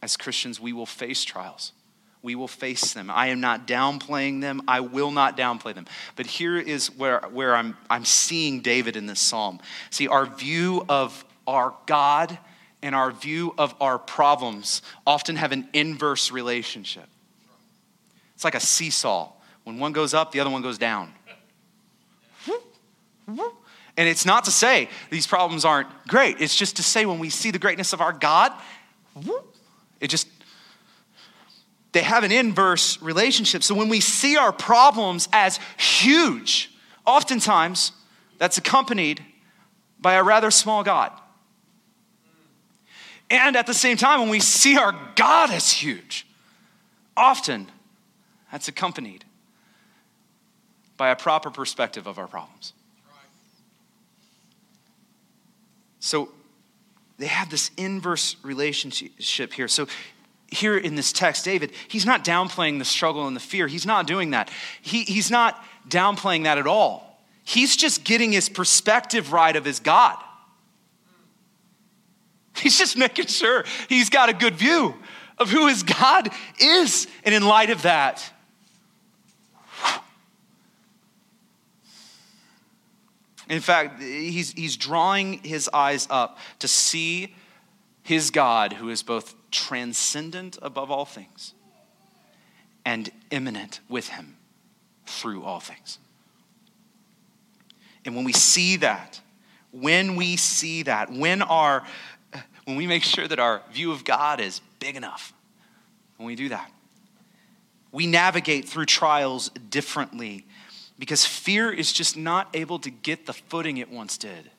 As 0.00 0.16
Christians, 0.16 0.58
we 0.58 0.72
will 0.72 0.86
face 0.86 1.24
trials. 1.24 1.72
We 2.22 2.34
will 2.34 2.48
face 2.48 2.94
them. 2.94 3.10
I 3.10 3.28
am 3.28 3.40
not 3.40 3.66
downplaying 3.66 4.40
them. 4.40 4.62
I 4.68 4.80
will 4.80 5.10
not 5.10 5.36
downplay 5.36 5.74
them. 5.74 5.86
But 6.16 6.26
here 6.26 6.56
is 6.56 6.86
where, 6.96 7.20
where 7.32 7.54
I'm, 7.54 7.76
I'm 7.90 8.04
seeing 8.04 8.60
David 8.60 8.96
in 8.96 9.06
this 9.06 9.20
psalm. 9.20 9.60
See, 9.90 10.08
our 10.08 10.26
view 10.26 10.84
of 10.88 11.24
our 11.46 11.74
God 11.86 12.38
and 12.80 12.94
our 12.94 13.10
view 13.10 13.54
of 13.58 13.74
our 13.80 13.98
problems 13.98 14.82
often 15.06 15.36
have 15.36 15.52
an 15.52 15.68
inverse 15.72 16.30
relationship. 16.30 17.08
It's 18.42 18.44
like 18.44 18.56
a 18.56 18.66
seesaw. 18.66 19.30
When 19.62 19.78
one 19.78 19.92
goes 19.92 20.14
up, 20.14 20.32
the 20.32 20.40
other 20.40 20.50
one 20.50 20.62
goes 20.62 20.76
down. 20.76 21.12
And 23.28 24.08
it's 24.08 24.26
not 24.26 24.46
to 24.46 24.50
say 24.50 24.88
these 25.10 25.28
problems 25.28 25.64
aren't 25.64 25.86
great. 26.08 26.40
It's 26.40 26.56
just 26.56 26.74
to 26.78 26.82
say 26.82 27.06
when 27.06 27.20
we 27.20 27.30
see 27.30 27.52
the 27.52 27.60
greatness 27.60 27.92
of 27.92 28.00
our 28.00 28.12
God, 28.12 28.52
it 30.00 30.08
just, 30.08 30.26
they 31.92 32.02
have 32.02 32.24
an 32.24 32.32
inverse 32.32 33.00
relationship. 33.00 33.62
So 33.62 33.76
when 33.76 33.88
we 33.88 34.00
see 34.00 34.36
our 34.36 34.50
problems 34.50 35.28
as 35.32 35.60
huge, 35.76 36.68
oftentimes 37.06 37.92
that's 38.38 38.58
accompanied 38.58 39.24
by 40.00 40.14
a 40.14 40.22
rather 40.24 40.50
small 40.50 40.82
God. 40.82 41.12
And 43.30 43.54
at 43.54 43.68
the 43.68 43.74
same 43.74 43.96
time, 43.96 44.18
when 44.18 44.30
we 44.30 44.40
see 44.40 44.76
our 44.78 44.98
God 45.14 45.52
as 45.52 45.70
huge, 45.70 46.26
often 47.16 47.68
that's 48.52 48.68
accompanied 48.68 49.24
by 50.96 51.08
a 51.08 51.16
proper 51.16 51.50
perspective 51.50 52.06
of 52.06 52.18
our 52.18 52.28
problems. 52.28 52.74
So 55.98 56.28
they 57.18 57.26
have 57.26 57.50
this 57.50 57.70
inverse 57.76 58.36
relationship 58.42 59.52
here. 59.52 59.68
So 59.68 59.86
here 60.48 60.76
in 60.76 60.94
this 60.96 61.12
text, 61.12 61.44
David, 61.44 61.72
he's 61.88 62.04
not 62.04 62.24
downplaying 62.24 62.78
the 62.78 62.84
struggle 62.84 63.26
and 63.26 63.34
the 63.34 63.40
fear. 63.40 63.66
He's 63.66 63.86
not 63.86 64.06
doing 64.06 64.30
that. 64.30 64.50
He, 64.82 65.04
he's 65.04 65.30
not 65.30 65.64
downplaying 65.88 66.44
that 66.44 66.58
at 66.58 66.66
all. 66.66 67.20
He's 67.44 67.74
just 67.76 68.04
getting 68.04 68.32
his 68.32 68.48
perspective 68.48 69.32
right 69.32 69.56
of 69.56 69.64
his 69.64 69.80
God. 69.80 70.16
He's 72.54 72.78
just 72.78 72.98
making 72.98 73.26
sure 73.26 73.64
he's 73.88 74.10
got 74.10 74.28
a 74.28 74.34
good 74.34 74.54
view 74.56 74.94
of 75.38 75.50
who 75.50 75.68
his 75.68 75.82
God 75.82 76.28
is. 76.58 77.06
And 77.24 77.34
in 77.34 77.44
light 77.44 77.70
of 77.70 77.82
that, 77.82 78.31
In 83.52 83.60
fact, 83.60 84.00
he's, 84.00 84.52
he's 84.52 84.78
drawing 84.78 85.34
his 85.42 85.68
eyes 85.74 86.08
up 86.08 86.38
to 86.60 86.66
see 86.66 87.34
his 88.02 88.30
God, 88.30 88.72
who 88.72 88.88
is 88.88 89.02
both 89.02 89.34
transcendent 89.50 90.58
above 90.62 90.90
all 90.90 91.04
things 91.04 91.52
and 92.86 93.10
immanent 93.30 93.80
with 93.90 94.08
him 94.08 94.38
through 95.04 95.44
all 95.44 95.60
things. 95.60 95.98
And 98.06 98.16
when 98.16 98.24
we 98.24 98.32
see 98.32 98.76
that, 98.76 99.20
when 99.70 100.16
we 100.16 100.36
see 100.36 100.84
that, 100.84 101.12
when 101.12 101.42
our 101.42 101.86
when 102.64 102.76
we 102.76 102.86
make 102.86 103.02
sure 103.02 103.28
that 103.28 103.38
our 103.38 103.60
view 103.70 103.92
of 103.92 104.02
God 104.02 104.40
is 104.40 104.62
big 104.80 104.96
enough, 104.96 105.34
when 106.16 106.26
we 106.26 106.36
do 106.36 106.48
that, 106.48 106.72
we 107.90 108.06
navigate 108.06 108.66
through 108.66 108.86
trials 108.86 109.50
differently 109.68 110.46
because 110.98 111.24
fear 111.24 111.70
is 111.72 111.92
just 111.92 112.16
not 112.16 112.48
able 112.54 112.78
to 112.80 112.90
get 112.90 113.26
the 113.26 113.32
footing 113.32 113.78
it 113.78 113.90
once 113.90 114.18
did. 114.18 114.50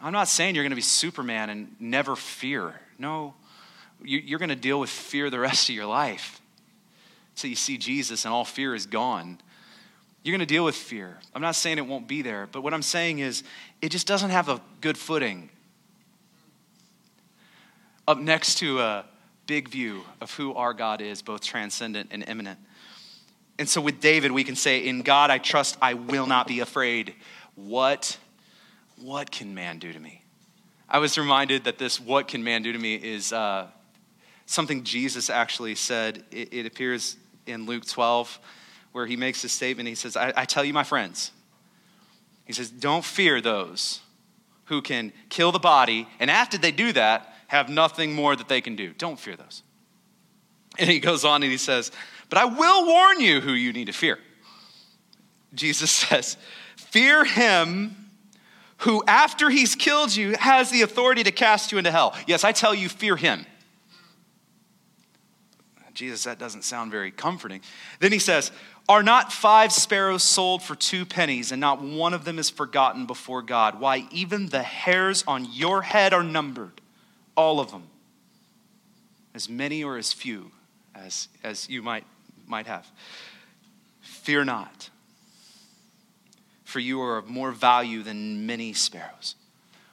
I'm 0.00 0.12
not 0.12 0.28
saying 0.28 0.54
you're 0.54 0.64
going 0.64 0.70
to 0.70 0.76
be 0.76 0.82
Superman 0.82 1.50
and 1.50 1.76
never 1.78 2.16
fear. 2.16 2.80
No, 2.98 3.34
you're 4.02 4.38
going 4.38 4.48
to 4.48 4.56
deal 4.56 4.80
with 4.80 4.90
fear 4.90 5.28
the 5.28 5.38
rest 5.38 5.68
of 5.68 5.74
your 5.74 5.86
life 5.86 6.40
until 7.34 7.50
you 7.50 7.56
see 7.56 7.76
Jesus 7.76 8.24
and 8.24 8.32
all 8.32 8.44
fear 8.44 8.74
is 8.74 8.86
gone. 8.86 9.38
You're 10.22 10.32
going 10.32 10.46
to 10.46 10.54
deal 10.54 10.64
with 10.64 10.74
fear. 10.74 11.18
I'm 11.34 11.42
not 11.42 11.54
saying 11.54 11.78
it 11.78 11.86
won't 11.86 12.06
be 12.06 12.22
there, 12.22 12.48
but 12.50 12.62
what 12.62 12.74
I'm 12.74 12.82
saying 12.82 13.20
is 13.20 13.42
it 13.80 13.90
just 13.90 14.06
doesn't 14.06 14.30
have 14.30 14.48
a 14.48 14.60
good 14.80 14.98
footing. 14.98 15.48
Up 18.06 18.18
next 18.18 18.56
to 18.56 18.80
a 18.80 19.04
big 19.46 19.68
view 19.68 20.02
of 20.20 20.32
who 20.34 20.54
our 20.54 20.74
God 20.74 21.00
is, 21.00 21.22
both 21.22 21.42
transcendent 21.42 22.10
and 22.10 22.24
immanent. 22.28 22.58
And 23.60 23.68
so 23.68 23.82
with 23.82 24.00
David, 24.00 24.32
we 24.32 24.42
can 24.42 24.56
say, 24.56 24.86
In 24.86 25.02
God 25.02 25.28
I 25.28 25.36
trust, 25.36 25.76
I 25.82 25.92
will 25.92 26.26
not 26.26 26.46
be 26.46 26.60
afraid. 26.60 27.14
What, 27.56 28.16
what 28.96 29.30
can 29.30 29.54
man 29.54 29.78
do 29.78 29.92
to 29.92 30.00
me? 30.00 30.24
I 30.88 30.98
was 30.98 31.18
reminded 31.18 31.64
that 31.64 31.76
this 31.76 32.00
what 32.00 32.26
can 32.26 32.42
man 32.42 32.62
do 32.62 32.72
to 32.72 32.78
me 32.78 32.94
is 32.94 33.34
uh, 33.34 33.66
something 34.46 34.82
Jesus 34.82 35.28
actually 35.28 35.74
said. 35.74 36.24
It, 36.30 36.54
it, 36.54 36.64
appears 36.64 37.18
in 37.44 37.66
Luke 37.66 37.84
12, 37.84 38.40
where 38.92 39.06
he 39.06 39.14
makes 39.14 39.42
this 39.42 39.52
statement. 39.52 39.90
He 39.90 39.94
says, 39.94 40.16
I, 40.16 40.32
I 40.34 40.46
tell 40.46 40.64
you, 40.64 40.72
my 40.72 40.82
friends, 40.82 41.30
he 42.46 42.54
says, 42.54 42.70
don't 42.70 43.04
fear 43.04 43.42
those 43.42 44.00
who 44.64 44.80
can 44.80 45.12
kill 45.28 45.52
the 45.52 45.58
body, 45.58 46.08
and 46.18 46.30
after 46.30 46.56
they 46.56 46.72
do 46.72 46.94
that, 46.94 47.34
have 47.48 47.68
nothing 47.68 48.14
more 48.14 48.34
that 48.34 48.48
they 48.48 48.62
can 48.62 48.74
do. 48.74 48.94
Don't 48.94 49.20
fear 49.20 49.36
those. 49.36 49.62
And 50.78 50.88
he 50.88 50.98
goes 50.98 51.26
on 51.26 51.42
and 51.42 51.52
he 51.52 51.58
says, 51.58 51.92
but 52.30 52.38
I 52.38 52.46
will 52.46 52.86
warn 52.86 53.20
you 53.20 53.40
who 53.40 53.52
you 53.52 53.72
need 53.72 53.86
to 53.86 53.92
fear. 53.92 54.18
Jesus 55.52 55.90
says, 55.90 56.36
Fear 56.76 57.24
him 57.24 57.96
who, 58.78 59.04
after 59.06 59.50
he's 59.50 59.74
killed 59.74 60.14
you, 60.14 60.34
has 60.38 60.70
the 60.70 60.80
authority 60.82 61.22
to 61.24 61.32
cast 61.32 61.70
you 61.70 61.76
into 61.76 61.90
hell. 61.90 62.16
Yes, 62.26 62.44
I 62.44 62.52
tell 62.52 62.74
you, 62.74 62.88
fear 62.88 63.16
him. 63.16 63.44
Jesus, 65.92 66.24
that 66.24 66.38
doesn't 66.38 66.62
sound 66.62 66.90
very 66.90 67.10
comforting. 67.10 67.60
Then 67.98 68.10
he 68.10 68.18
says, 68.18 68.52
Are 68.88 69.02
not 69.02 69.30
five 69.30 69.70
sparrows 69.70 70.22
sold 70.22 70.62
for 70.62 70.74
two 70.74 71.04
pennies, 71.04 71.52
and 71.52 71.60
not 71.60 71.82
one 71.82 72.14
of 72.14 72.24
them 72.24 72.38
is 72.38 72.48
forgotten 72.48 73.04
before 73.04 73.42
God? 73.42 73.78
Why, 73.78 74.06
even 74.10 74.48
the 74.48 74.62
hairs 74.62 75.22
on 75.26 75.46
your 75.52 75.82
head 75.82 76.14
are 76.14 76.22
numbered, 76.22 76.80
all 77.36 77.60
of 77.60 77.70
them, 77.70 77.82
as 79.34 79.50
many 79.50 79.84
or 79.84 79.98
as 79.98 80.10
few 80.12 80.52
as, 80.94 81.28
as 81.44 81.68
you 81.68 81.82
might, 81.82 82.04
might 82.50 82.66
have. 82.66 82.90
Fear 84.00 84.44
not, 84.44 84.90
for 86.64 86.80
you 86.80 87.00
are 87.00 87.16
of 87.16 87.28
more 87.28 87.52
value 87.52 88.02
than 88.02 88.46
many 88.46 88.72
sparrows. 88.72 89.36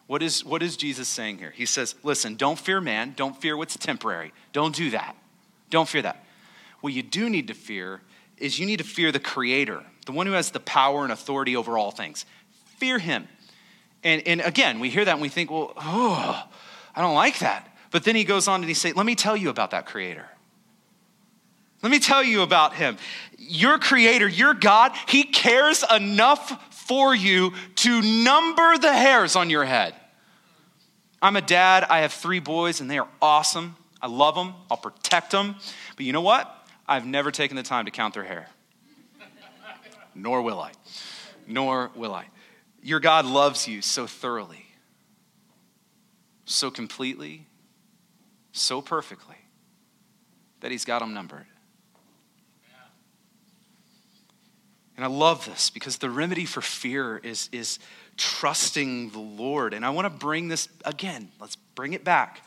What 0.07 0.23
is, 0.23 0.43
what 0.43 0.63
is 0.63 0.77
Jesus 0.77 1.07
saying 1.07 1.37
here? 1.37 1.51
He 1.51 1.65
says, 1.65 1.95
Listen, 2.03 2.35
don't 2.35 2.57
fear 2.57 2.81
man, 2.81 3.13
don't 3.15 3.39
fear 3.39 3.55
what's 3.57 3.77
temporary, 3.77 4.33
don't 4.53 4.75
do 4.75 4.89
that. 4.91 5.15
Don't 5.69 5.87
fear 5.87 6.01
that. 6.01 6.25
What 6.81 6.93
you 6.93 7.03
do 7.03 7.29
need 7.29 7.47
to 7.49 7.53
fear 7.53 8.01
is 8.37 8.59
you 8.59 8.65
need 8.65 8.77
to 8.77 8.85
fear 8.85 9.11
the 9.11 9.19
Creator, 9.19 9.83
the 10.05 10.11
one 10.11 10.27
who 10.27 10.33
has 10.33 10.51
the 10.51 10.59
power 10.59 11.03
and 11.03 11.11
authority 11.11 11.55
over 11.55 11.77
all 11.77 11.91
things. 11.91 12.25
Fear 12.77 12.99
Him. 12.99 13.27
And, 14.03 14.25
and 14.27 14.41
again, 14.41 14.79
we 14.79 14.89
hear 14.89 15.03
that 15.03 15.13
and 15.13 15.21
we 15.21 15.29
think, 15.29 15.51
well, 15.51 15.73
oh, 15.75 16.47
I 16.95 17.01
don't 17.01 17.15
like 17.15 17.39
that. 17.39 17.67
But 17.91 18.03
then 18.03 18.15
he 18.15 18.23
goes 18.23 18.47
on 18.47 18.61
and 18.61 18.69
he 18.69 18.73
says, 18.73 18.95
let 18.95 19.05
me 19.05 19.15
tell 19.15 19.35
you 19.35 19.49
about 19.49 19.71
that 19.71 19.85
Creator. 19.85 20.25
Let 21.81 21.91
me 21.91 21.99
tell 21.99 22.23
you 22.23 22.41
about 22.41 22.73
Him. 22.73 22.97
Your 23.37 23.77
Creator, 23.77 24.27
your 24.27 24.53
God, 24.53 24.93
He 25.07 25.23
cares 25.23 25.83
enough 25.95 26.73
for 26.87 27.13
you 27.13 27.53
to 27.75 28.01
number 28.01 28.77
the 28.77 28.93
hairs 28.93 29.35
on 29.35 29.49
your 29.49 29.65
head. 29.65 29.93
I'm 31.21 31.35
a 31.35 31.41
dad, 31.41 31.85
I 31.89 31.99
have 31.99 32.13
three 32.13 32.39
boys, 32.39 32.81
and 32.81 32.89
they 32.89 32.97
are 32.97 33.07
awesome. 33.21 33.75
I 34.01 34.07
love 34.07 34.35
them, 34.35 34.53
I'll 34.69 34.77
protect 34.77 35.31
them. 35.31 35.55
But 35.95 36.05
you 36.05 36.13
know 36.13 36.21
what? 36.21 36.53
I've 36.87 37.05
never 37.05 37.31
taken 37.31 37.57
the 37.57 37.63
time 37.63 37.85
to 37.85 37.91
count 37.91 38.13
their 38.13 38.23
hair. 38.23 38.47
Nor 40.15 40.41
will 40.41 40.59
I. 40.59 40.71
Nor 41.47 41.91
will 41.95 42.13
I. 42.13 42.25
Your 42.81 42.99
God 42.99 43.25
loves 43.25 43.67
you 43.67 43.81
so 43.81 44.07
thoroughly, 44.07 44.65
so 46.45 46.71
completely, 46.71 47.47
so 48.51 48.81
perfectly 48.81 49.35
that 50.61 50.71
He's 50.71 50.85
got 50.85 50.99
them 50.99 51.13
numbered. 51.13 51.45
And 54.97 55.05
I 55.05 55.07
love 55.07 55.45
this 55.45 55.69
because 55.69 55.99
the 55.99 56.09
remedy 56.09 56.45
for 56.45 56.59
fear 56.59 57.17
is, 57.17 57.49
is 57.51 57.77
trusting 58.17 59.11
the 59.11 59.19
Lord. 59.19 59.73
And 59.73 59.85
I 59.85 59.91
want 59.91 60.05
to 60.05 60.09
bring 60.09 60.47
this 60.47 60.67
again, 60.83 61.29
let's 61.39 61.55
bring 61.55 61.93
it 61.93 62.03
back 62.03 62.41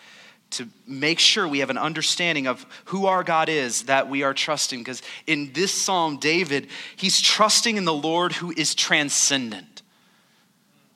to 0.50 0.66
make 0.84 1.20
sure 1.20 1.46
we 1.46 1.60
have 1.60 1.70
an 1.70 1.78
understanding 1.78 2.48
of 2.48 2.66
who 2.86 3.06
our 3.06 3.22
God 3.22 3.48
is 3.48 3.84
that 3.84 4.08
we 4.08 4.24
are 4.24 4.34
trusting. 4.34 4.80
Because 4.80 5.00
in 5.28 5.52
this 5.52 5.72
psalm, 5.72 6.16
David, 6.16 6.66
he's 6.96 7.20
trusting 7.20 7.76
in 7.76 7.84
the 7.84 7.94
Lord 7.94 8.32
who 8.32 8.52
is 8.56 8.74
transcendent. 8.74 9.82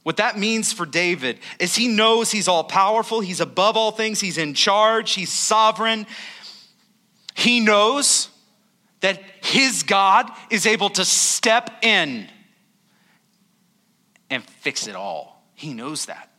What 0.02 0.16
that 0.18 0.36
means 0.36 0.72
for 0.72 0.84
David 0.84 1.38
is 1.60 1.76
he 1.76 1.88
knows 1.88 2.32
he's 2.32 2.48
all 2.48 2.64
powerful, 2.64 3.20
he's 3.20 3.40
above 3.40 3.76
all 3.76 3.92
things, 3.92 4.20
he's 4.20 4.38
in 4.38 4.54
charge, 4.54 5.12
he's 5.12 5.32
sovereign. 5.32 6.06
He 7.34 7.60
knows 7.60 8.28
that 9.04 9.20
his 9.42 9.82
God 9.82 10.30
is 10.48 10.66
able 10.66 10.88
to 10.88 11.04
step 11.04 11.84
in 11.84 12.26
and 14.30 14.42
fix 14.42 14.86
it 14.86 14.96
all. 14.96 15.44
He 15.54 15.74
knows 15.74 16.06
that. 16.06 16.30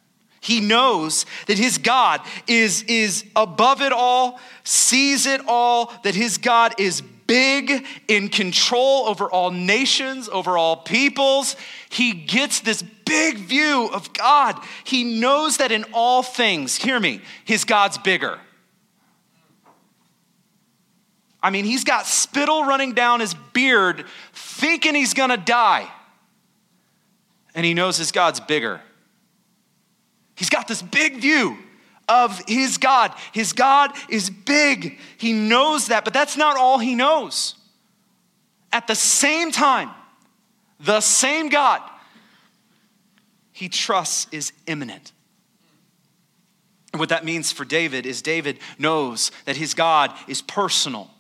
He 0.42 0.62
knows 0.62 1.28
that 1.46 1.60
his 1.60 1.78
God 1.78 2.22
is, 2.48 2.82
is 2.88 3.24
above 3.36 3.84
it 3.84 3.92
all, 3.92 4.40
sees 4.64 5.28
it 5.28 5.42
all, 5.48 5.94
that 6.04 6.16
his 6.16 6.40
God 6.40 6.74
is 6.80 7.04
big, 7.28 7.86
in 8.08 8.30
control 8.30 9.06
over 9.06 9.30
all 9.30 9.52
nations, 9.52 10.28
over 10.28 10.58
all 10.58 10.78
peoples. 10.78 11.56
He 11.90 12.14
gets 12.14 12.62
this 12.62 12.82
big 12.82 13.38
view 13.38 13.90
of 13.94 14.12
God. 14.14 14.60
He 14.84 15.04
knows 15.20 15.58
that 15.58 15.72
in 15.72 15.86
all 15.94 16.24
things, 16.24 16.78
hear 16.78 17.00
me, 17.00 17.22
his 17.44 17.64
God's 17.64 18.00
bigger. 18.00 18.40
I 21.46 21.52
mean, 21.52 21.64
he's 21.64 21.84
got 21.84 22.08
spittle 22.08 22.64
running 22.64 22.94
down 22.94 23.20
his 23.20 23.36
beard, 23.54 24.06
thinking 24.34 24.96
he's 24.96 25.14
gonna 25.14 25.38
die. 25.38 25.88
And 27.54 27.64
he 27.64 27.76
knows 27.76 27.98
his 27.98 28.12
God's 28.12 28.40
bigger. 28.40 28.82
He's 30.34 30.50
got 30.50 30.68
this 30.68 30.82
big 30.82 31.18
view 31.18 31.56
of 32.10 32.42
his 32.48 32.80
God. 32.80 33.14
His 33.32 33.54
God 33.54 33.92
is 34.10 34.32
big. 34.32 34.98
He 35.20 35.34
knows 35.34 35.90
that, 35.90 36.04
but 36.04 36.16
that's 36.16 36.36
not 36.36 36.58
all 36.58 36.80
he 36.80 36.96
knows. 36.96 37.54
At 38.74 38.88
the 38.88 38.96
same 38.96 39.52
time, 39.52 39.92
the 40.80 41.00
same 41.00 41.50
God 41.50 41.80
he 43.52 43.70
trusts 43.70 44.26
is 44.32 44.52
immanent. 44.66 45.12
And 46.92 47.00
what 47.00 47.10
that 47.10 47.24
means 47.24 47.52
for 47.52 47.66
David 47.66 48.08
is 48.08 48.24
David 48.24 48.58
knows 48.80 49.30
that 49.46 49.58
his 49.58 49.76
God 49.76 50.12
is 50.28 50.42
personal 50.42 51.12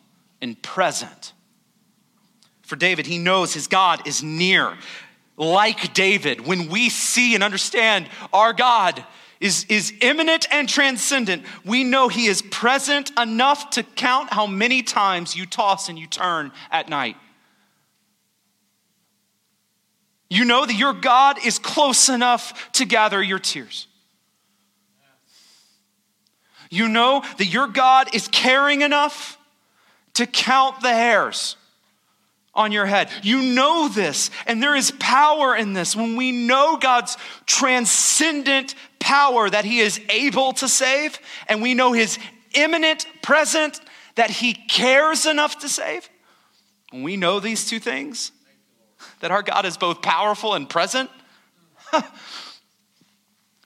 and 0.42 0.62
present. 0.62 1.34
For 2.62 2.76
David, 2.76 3.06
he 3.06 3.18
knows 3.18 3.54
his 3.54 3.68
God 3.68 4.08
is 4.08 4.24
near 4.24 4.78
like 5.38 5.94
David, 5.94 6.46
when 6.46 6.70
we 6.70 6.90
see 6.90 7.36
and 7.36 7.44
understand 7.44 8.08
our 8.32 8.54
God 8.54 9.04
is, 9.40 9.66
is 9.68 9.94
immanent 10.02 10.48
and 10.50 10.68
transcendent, 10.68 11.44
we 11.66 11.84
know 11.84 12.08
He 12.08 12.28
is 12.28 12.42
present 12.42 13.12
enough 13.20 13.72
to 13.72 13.84
count 13.84 14.32
how 14.32 14.48
many 14.48 14.82
times 14.82 15.36
you 15.36 15.46
toss 15.46 15.90
and 15.90 16.00
you 16.00 16.08
turn 16.08 16.52
at 16.72 16.90
night. 16.90 17.18
You 20.30 20.46
know 20.46 20.66
that 20.66 20.74
your 20.74 20.94
God 20.94 21.46
is 21.46 21.60
close 21.60 22.10
enough 22.10 22.72
to 22.74 22.86
gather 22.86 23.22
your 23.22 23.40
tears. 23.40 23.88
You 26.70 26.88
know 26.88 27.24
that 27.38 27.46
your 27.46 27.68
God 27.68 28.16
is 28.16 28.28
caring 28.28 28.82
enough 28.82 29.35
to 30.16 30.26
count 30.26 30.82
the 30.82 30.94
hairs 30.94 31.56
on 32.56 32.72
your 32.72 32.86
head. 32.86 33.10
You 33.22 33.42
know 33.42 33.88
this, 33.88 34.32
and 34.48 34.64
there 34.64 34.76
is 34.76 34.92
power 35.00 35.56
in 35.56 35.74
this. 35.74 35.96
When 35.96 36.16
we 36.16 36.32
know 36.32 36.78
God's 36.78 37.18
transcendent 37.46 38.76
power 39.00 39.50
that 39.50 39.66
He 39.66 39.80
is 39.80 40.00
able 40.10 40.54
to 40.54 40.68
save, 40.68 41.20
and 41.48 41.62
we 41.62 41.74
know 41.74 41.94
His 41.94 42.18
immanent 42.54 43.06
present 43.22 43.80
that 44.16 44.30
He 44.30 44.54
cares 44.54 45.26
enough 45.26 45.60
to 45.60 45.70
save, 45.70 46.10
when 46.92 47.04
we 47.04 47.18
know 47.18 47.40
these 47.40 47.68
two 47.70 47.80
things, 47.80 48.32
that 49.20 49.32
our 49.32 49.44
God 49.44 49.66
is 49.66 49.78
both 49.78 50.02
powerful 50.02 50.54
and 50.54 50.70
present, 50.70 51.10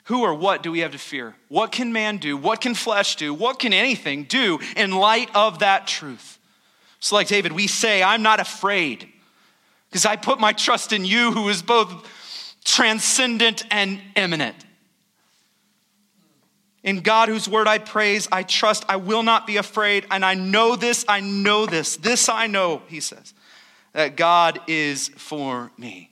who 0.05 0.23
or 0.23 0.33
what 0.33 0.63
do 0.63 0.71
we 0.71 0.79
have 0.79 0.93
to 0.93 0.97
fear? 0.97 1.35
What 1.47 1.71
can 1.71 1.93
man 1.93 2.17
do? 2.17 2.35
What 2.35 2.61
can 2.61 2.73
flesh 2.73 3.15
do? 3.17 3.31
What 3.35 3.59
can 3.59 3.71
anything 3.71 4.23
do 4.23 4.59
in 4.75 4.91
light 4.91 5.29
of 5.35 5.59
that 5.59 5.85
truth? 5.85 6.38
So, 6.99 7.15
like 7.15 7.27
David, 7.27 7.51
we 7.51 7.67
say, 7.67 8.03
I'm 8.03 8.21
not 8.21 8.39
afraid 8.39 9.07
because 9.89 10.05
I 10.05 10.15
put 10.15 10.39
my 10.39 10.53
trust 10.53 10.93
in 10.93 11.05
you 11.05 11.31
who 11.31 11.49
is 11.49 11.61
both 11.61 12.07
transcendent 12.63 13.63
and 13.71 13.99
immanent. 14.15 14.55
In 16.83 17.01
God, 17.01 17.29
whose 17.29 17.47
word 17.47 17.67
I 17.67 17.77
praise, 17.77 18.27
I 18.31 18.43
trust, 18.43 18.85
I 18.87 18.97
will 18.97 19.23
not 19.23 19.45
be 19.45 19.57
afraid. 19.57 20.05
And 20.11 20.23
I 20.23 20.33
know 20.33 20.75
this, 20.75 21.03
I 21.07 21.19
know 21.19 21.65
this. 21.65 21.97
This 21.97 22.29
I 22.29 22.47
know, 22.47 22.81
he 22.87 22.99
says, 22.99 23.33
that 23.93 24.15
God 24.15 24.61
is 24.67 25.09
for 25.09 25.71
me. 25.77 26.09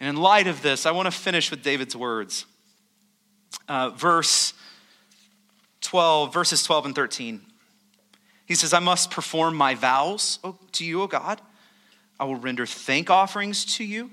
And 0.00 0.08
in 0.08 0.16
light 0.16 0.48
of 0.48 0.60
this, 0.60 0.86
I 0.86 0.90
want 0.90 1.06
to 1.06 1.12
finish 1.12 1.50
with 1.50 1.62
David's 1.62 1.96
words. 1.96 2.46
Uh, 3.68 3.90
verse 3.90 4.52
12, 5.80 6.32
verses 6.32 6.62
12 6.62 6.86
and 6.86 6.94
13. 6.94 7.40
He 8.46 8.54
says, 8.54 8.72
I 8.72 8.78
must 8.78 9.10
perform 9.10 9.56
my 9.56 9.74
vows 9.74 10.38
to 10.72 10.84
you, 10.84 11.02
O 11.02 11.06
God. 11.06 11.40
I 12.20 12.24
will 12.24 12.36
render 12.36 12.66
thank 12.66 13.10
offerings 13.10 13.64
to 13.76 13.84
you, 13.84 14.10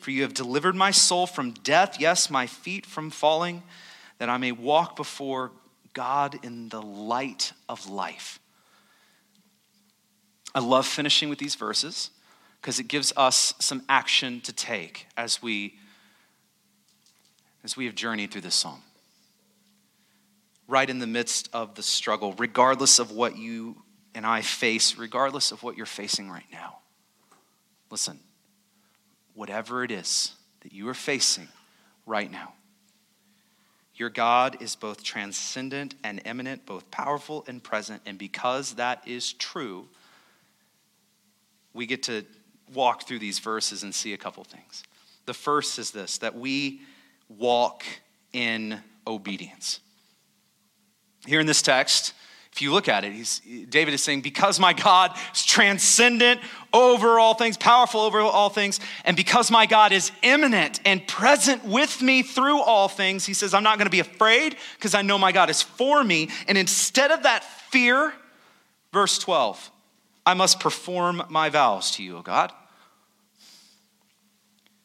for 0.00 0.10
you 0.10 0.22
have 0.22 0.34
delivered 0.34 0.74
my 0.76 0.90
soul 0.90 1.26
from 1.26 1.52
death, 1.52 1.96
yes, 1.98 2.30
my 2.30 2.46
feet 2.46 2.86
from 2.86 3.10
falling, 3.10 3.62
that 4.18 4.28
I 4.28 4.36
may 4.36 4.52
walk 4.52 4.96
before 4.96 5.50
God 5.94 6.38
in 6.44 6.68
the 6.68 6.82
light 6.82 7.52
of 7.68 7.88
life. 7.88 8.38
I 10.54 10.60
love 10.60 10.86
finishing 10.86 11.28
with 11.28 11.38
these 11.38 11.54
verses 11.54 12.10
because 12.60 12.78
it 12.78 12.86
gives 12.86 13.12
us 13.16 13.54
some 13.58 13.82
action 13.88 14.40
to 14.42 14.52
take 14.52 15.06
as 15.16 15.42
we 15.42 15.78
as 17.64 17.78
we 17.78 17.86
have 17.86 17.94
journeyed 17.94 18.30
through 18.30 18.42
this 18.42 18.54
psalm 18.54 18.82
right 20.66 20.88
in 20.88 20.98
the 20.98 21.06
midst 21.06 21.48
of 21.52 21.74
the 21.74 21.82
struggle, 21.82 22.32
regardless 22.38 22.98
of 22.98 23.10
what 23.10 23.36
you 23.36 23.76
and 24.14 24.24
I 24.24 24.42
face, 24.42 24.96
regardless 24.96 25.52
of 25.52 25.62
what 25.62 25.76
you're 25.76 25.86
facing 25.86 26.30
right 26.30 26.46
now. 26.52 26.78
Listen, 27.90 28.18
whatever 29.34 29.84
it 29.84 29.90
is 29.90 30.32
that 30.60 30.72
you 30.72 30.88
are 30.88 30.94
facing 30.94 31.48
right 32.06 32.30
now. 32.30 32.54
Your 33.96 34.10
God 34.10 34.60
is 34.60 34.74
both 34.74 35.04
transcendent 35.04 35.94
and 36.02 36.20
immanent, 36.24 36.66
both 36.66 36.90
powerful 36.90 37.44
and 37.46 37.62
present. 37.62 38.02
And 38.06 38.18
because 38.18 38.74
that 38.74 39.06
is 39.06 39.32
true, 39.34 39.88
we 41.72 41.86
get 41.86 42.04
to 42.04 42.24
walk 42.72 43.06
through 43.06 43.20
these 43.20 43.38
verses 43.38 43.82
and 43.82 43.94
see 43.94 44.12
a 44.12 44.18
couple 44.18 44.42
things. 44.42 44.82
The 45.26 45.34
first 45.34 45.78
is 45.78 45.90
this 45.92 46.18
that 46.18 46.34
we 46.34 46.80
walk 47.28 47.84
in 48.32 48.80
obedience. 49.06 49.80
Here 51.26 51.40
in 51.40 51.46
this 51.46 51.62
text, 51.62 52.12
if 52.52 52.62
you 52.62 52.72
look 52.72 52.88
at 52.88 53.02
it, 53.02 53.40
David 53.68 53.94
is 53.94 54.02
saying, 54.02 54.20
Because 54.20 54.60
my 54.60 54.72
God 54.72 55.10
is 55.34 55.44
transcendent 55.44 56.40
over 56.72 57.18
all 57.18 57.34
things, 57.34 57.56
powerful 57.56 58.00
over 58.00 58.20
all 58.20 58.48
things, 58.48 58.78
and 59.04 59.16
because 59.16 59.50
my 59.50 59.66
God 59.66 59.90
is 59.90 60.12
immanent 60.22 60.80
and 60.84 61.04
present 61.08 61.64
with 61.64 62.00
me 62.00 62.22
through 62.22 62.60
all 62.60 62.86
things, 62.86 63.26
he 63.26 63.34
says, 63.34 63.54
I'm 63.54 63.64
not 63.64 63.78
going 63.78 63.86
to 63.86 63.90
be 63.90 63.98
afraid 63.98 64.54
because 64.76 64.94
I 64.94 65.02
know 65.02 65.18
my 65.18 65.32
God 65.32 65.50
is 65.50 65.62
for 65.62 66.04
me. 66.04 66.28
And 66.46 66.56
instead 66.56 67.10
of 67.10 67.24
that 67.24 67.42
fear, 67.42 68.12
verse 68.92 69.18
12, 69.18 69.72
I 70.24 70.34
must 70.34 70.60
perform 70.60 71.24
my 71.28 71.48
vows 71.48 71.90
to 71.92 72.04
you, 72.04 72.18
O 72.18 72.22
God. 72.22 72.52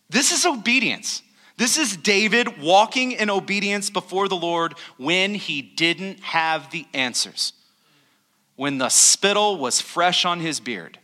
This 0.09 0.31
is 0.31 0.45
obedience. 0.45 1.21
This 1.59 1.77
is 1.77 1.97
David 1.97 2.61
walking 2.61 3.11
in 3.11 3.29
obedience 3.29 3.89
before 3.89 4.29
the 4.29 4.35
Lord 4.37 4.75
when 4.95 5.35
he 5.35 5.61
didn't 5.61 6.21
have 6.21 6.71
the 6.71 6.87
answers 6.93 7.51
when 8.55 8.77
the 8.77 8.89
spittle 8.89 9.57
was 9.57 9.79
fresh 9.79 10.23
on 10.23 10.39
his 10.39 10.61
beard. 10.61 10.99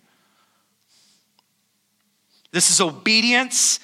This 2.51 2.69
is 2.69 2.79
obedience, 2.79 3.81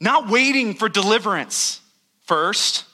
not 0.00 0.28
waiting 0.28 0.74
for 0.74 0.88
deliverance 0.88 1.80
first, 2.26 2.84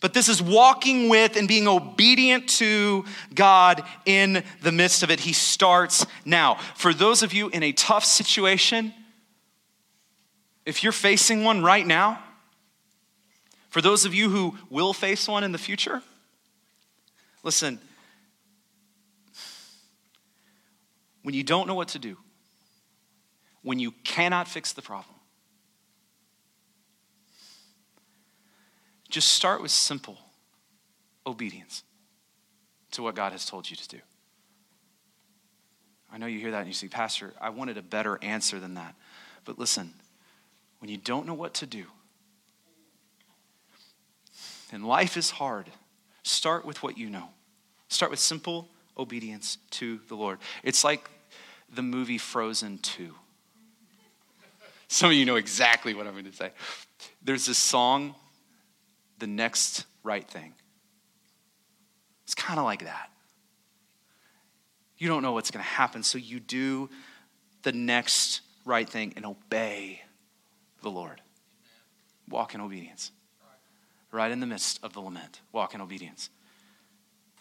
but 0.00 0.12
this 0.12 0.28
is 0.28 0.42
walking 0.42 1.08
with 1.08 1.36
and 1.36 1.48
being 1.48 1.68
obedient 1.68 2.48
to 2.50 3.06
God 3.34 3.82
in 4.04 4.42
the 4.62 4.72
midst 4.72 5.02
of 5.02 5.10
it. 5.10 5.20
He 5.20 5.32
starts 5.32 6.06
now. 6.26 6.56
For 6.74 6.92
those 6.92 7.22
of 7.22 7.32
you 7.32 7.48
in 7.48 7.62
a 7.62 7.72
tough 7.72 8.04
situation, 8.04 8.92
if 10.68 10.82
you're 10.82 10.92
facing 10.92 11.44
one 11.44 11.62
right 11.62 11.86
now, 11.86 12.22
for 13.70 13.80
those 13.80 14.04
of 14.04 14.12
you 14.12 14.28
who 14.28 14.54
will 14.68 14.92
face 14.92 15.26
one 15.26 15.42
in 15.42 15.50
the 15.50 15.56
future, 15.56 16.02
listen, 17.42 17.78
when 21.22 21.34
you 21.34 21.42
don't 21.42 21.68
know 21.68 21.74
what 21.74 21.88
to 21.88 21.98
do, 21.98 22.18
when 23.62 23.78
you 23.78 23.92
cannot 24.04 24.46
fix 24.46 24.74
the 24.74 24.82
problem, 24.82 25.16
just 29.08 29.28
start 29.28 29.62
with 29.62 29.70
simple 29.70 30.18
obedience 31.26 31.82
to 32.90 33.02
what 33.02 33.14
God 33.14 33.32
has 33.32 33.46
told 33.46 33.70
you 33.70 33.76
to 33.76 33.88
do. 33.88 34.00
I 36.12 36.18
know 36.18 36.26
you 36.26 36.38
hear 36.38 36.50
that 36.50 36.58
and 36.58 36.66
you 36.66 36.74
say, 36.74 36.88
Pastor, 36.88 37.32
I 37.40 37.48
wanted 37.48 37.78
a 37.78 37.82
better 37.82 38.18
answer 38.20 38.60
than 38.60 38.74
that. 38.74 38.94
But 39.46 39.58
listen, 39.58 39.94
when 40.78 40.90
you 40.90 40.96
don't 40.96 41.26
know 41.26 41.34
what 41.34 41.54
to 41.54 41.66
do, 41.66 41.86
and 44.70 44.86
life 44.86 45.16
is 45.16 45.30
hard, 45.30 45.66
start 46.22 46.64
with 46.64 46.82
what 46.82 46.98
you 46.98 47.08
know. 47.08 47.30
Start 47.88 48.10
with 48.10 48.20
simple 48.20 48.68
obedience 48.98 49.56
to 49.70 49.98
the 50.08 50.14
Lord. 50.14 50.38
It's 50.62 50.84
like 50.84 51.08
the 51.74 51.82
movie 51.82 52.18
Frozen 52.18 52.78
2. 52.78 53.14
Some 54.88 55.10
of 55.10 55.16
you 55.16 55.24
know 55.24 55.36
exactly 55.36 55.94
what 55.94 56.06
I'm 56.06 56.12
going 56.12 56.24
to 56.24 56.32
say. 56.32 56.52
There's 57.22 57.46
this 57.46 57.58
song, 57.58 58.14
The 59.18 59.26
Next 59.26 59.84
Right 60.02 60.26
Thing. 60.26 60.54
It's 62.24 62.34
kind 62.34 62.58
of 62.58 62.64
like 62.64 62.84
that. 62.84 63.10
You 64.98 65.08
don't 65.08 65.22
know 65.22 65.32
what's 65.32 65.50
going 65.50 65.64
to 65.64 65.70
happen, 65.70 66.02
so 66.02 66.18
you 66.18 66.40
do 66.40 66.90
the 67.62 67.72
next 67.72 68.42
right 68.64 68.88
thing 68.88 69.14
and 69.16 69.24
obey 69.24 70.02
the 70.82 70.90
Lord. 70.90 71.20
Walk 72.28 72.54
in 72.54 72.60
obedience. 72.60 73.12
Right 74.10 74.30
in 74.30 74.40
the 74.40 74.46
midst 74.46 74.82
of 74.82 74.94
the 74.94 75.00
lament, 75.00 75.42
walk 75.52 75.74
in 75.74 75.80
obedience. 75.80 76.30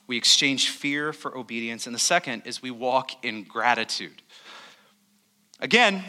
We 0.06 0.18
exchange 0.18 0.70
fear 0.70 1.14
for 1.14 1.38
obedience. 1.38 1.86
And 1.86 1.96
the 1.96 2.00
second 2.00 2.44
is 2.46 2.62
we 2.62 2.72
walk 2.72 3.26
in 3.26 3.44
gratitude. 3.44 4.22
Again, 5.60 6.04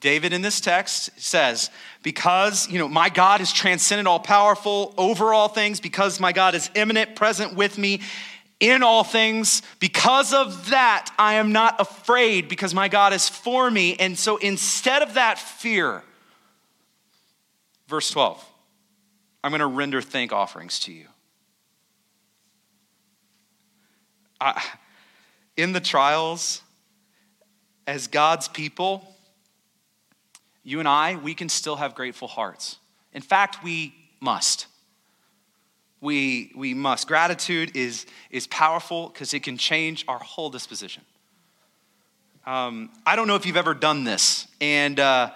David 0.00 0.32
in 0.32 0.42
this 0.42 0.60
text 0.60 1.10
says, 1.16 1.70
because, 2.02 2.68
you 2.68 2.78
know, 2.78 2.88
my 2.88 3.08
God 3.08 3.40
is 3.40 3.52
transcendent, 3.52 4.06
all 4.06 4.20
powerful, 4.20 4.94
over 4.98 5.32
all 5.32 5.48
things, 5.48 5.80
because 5.80 6.20
my 6.20 6.32
God 6.32 6.54
is 6.54 6.70
immanent, 6.74 7.16
present 7.16 7.54
with 7.54 7.78
me 7.78 8.00
in 8.60 8.82
all 8.82 9.04
things, 9.04 9.62
because 9.80 10.32
of 10.32 10.70
that, 10.70 11.12
I 11.18 11.34
am 11.34 11.52
not 11.52 11.80
afraid 11.80 12.48
because 12.48 12.74
my 12.74 12.88
God 12.88 13.12
is 13.12 13.28
for 13.28 13.70
me. 13.70 13.96
And 13.96 14.18
so 14.18 14.36
instead 14.36 15.02
of 15.02 15.14
that 15.14 15.38
fear, 15.38 16.02
verse 17.94 18.10
12, 18.10 18.44
I'm 19.44 19.52
going 19.52 19.60
to 19.60 19.66
render 19.66 20.02
thank 20.02 20.32
offerings 20.32 20.80
to 20.80 20.92
you. 20.92 21.06
I, 24.40 24.60
in 25.56 25.70
the 25.70 25.78
trials, 25.78 26.60
as 27.86 28.08
God's 28.08 28.48
people, 28.48 29.14
you 30.64 30.80
and 30.80 30.88
I, 30.88 31.14
we 31.14 31.34
can 31.34 31.48
still 31.48 31.76
have 31.76 31.94
grateful 31.94 32.26
hearts. 32.26 32.78
In 33.12 33.22
fact, 33.22 33.62
we 33.62 33.94
must. 34.20 34.66
We, 36.00 36.50
we 36.56 36.74
must. 36.74 37.06
Gratitude 37.06 37.76
is, 37.76 38.06
is 38.28 38.48
powerful 38.48 39.08
because 39.08 39.32
it 39.34 39.44
can 39.44 39.56
change 39.56 40.04
our 40.08 40.18
whole 40.18 40.50
disposition. 40.50 41.04
Um, 42.44 42.90
I 43.06 43.14
don't 43.14 43.28
know 43.28 43.36
if 43.36 43.46
you've 43.46 43.56
ever 43.56 43.72
done 43.72 44.02
this, 44.02 44.48
and 44.60 44.98
uh, 44.98 45.30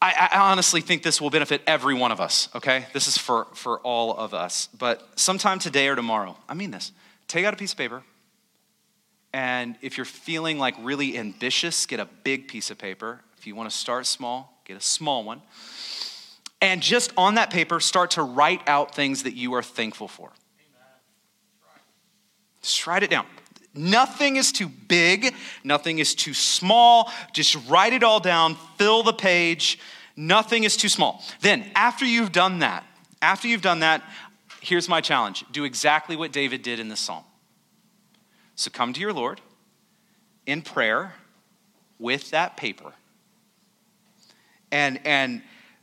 I, 0.00 0.28
I, 0.32 0.38
honestly 0.50 0.80
think 0.80 1.02
this 1.02 1.20
will 1.20 1.30
benefit 1.30 1.60
every 1.66 1.94
one 1.94 2.12
of 2.12 2.20
us, 2.20 2.48
okay? 2.54 2.86
This 2.92 3.08
is 3.08 3.18
for, 3.18 3.48
for 3.54 3.80
all 3.80 4.14
of 4.14 4.32
us. 4.32 4.68
But 4.78 5.06
sometime 5.16 5.58
today 5.58 5.88
or 5.88 5.96
tomorrow, 5.96 6.36
I 6.48 6.54
mean 6.54 6.70
this, 6.70 6.92
take 7.26 7.44
out 7.44 7.52
a 7.52 7.56
piece 7.56 7.72
of 7.72 7.78
paper. 7.78 8.02
And 9.32 9.76
if 9.82 9.96
you're 9.96 10.06
feeling 10.06 10.58
like 10.58 10.74
really 10.80 11.18
ambitious, 11.18 11.84
get 11.84 11.98
a 11.98 12.08
big 12.22 12.48
piece 12.48 12.70
of 12.70 12.78
paper. 12.78 13.20
If 13.38 13.46
you 13.46 13.54
want 13.56 13.70
to 13.70 13.76
start 13.76 14.06
small, 14.06 14.60
get 14.64 14.76
a 14.76 14.80
small 14.80 15.24
one. 15.24 15.42
And 16.60 16.80
just 16.80 17.12
on 17.16 17.34
that 17.34 17.50
paper, 17.50 17.78
start 17.80 18.12
to 18.12 18.22
write 18.22 18.62
out 18.68 18.94
things 18.94 19.24
that 19.24 19.34
you 19.34 19.54
are 19.54 19.62
thankful 19.62 20.08
for. 20.08 20.30
Just 22.62 22.86
write 22.86 23.02
it 23.02 23.10
down. 23.10 23.26
Nothing 23.78 24.36
is 24.36 24.50
too 24.50 24.68
big, 24.68 25.34
nothing 25.62 26.00
is 26.00 26.14
too 26.14 26.34
small. 26.34 27.12
Just 27.32 27.56
write 27.68 27.92
it 27.92 28.02
all 28.02 28.18
down, 28.18 28.56
fill 28.76 29.04
the 29.04 29.12
page. 29.12 29.78
Nothing 30.16 30.64
is 30.64 30.76
too 30.76 30.88
small. 30.88 31.22
Then, 31.42 31.64
after 31.76 32.04
you've 32.04 32.32
done 32.32 32.58
that, 32.58 32.84
after 33.22 33.46
you've 33.46 33.62
done 33.62 33.80
that, 33.80 34.02
here's 34.60 34.88
my 34.88 35.00
challenge 35.00 35.44
do 35.52 35.62
exactly 35.62 36.16
what 36.16 36.32
David 36.32 36.62
did 36.62 36.80
in 36.80 36.88
the 36.88 36.96
psalm. 36.96 37.22
So 38.56 38.68
come 38.70 38.92
to 38.92 39.00
your 39.00 39.12
Lord 39.12 39.40
in 40.44 40.62
prayer 40.62 41.14
with 42.00 42.30
that 42.30 42.56
paper. 42.56 42.92
And, 44.72 45.00
and 45.04 45.42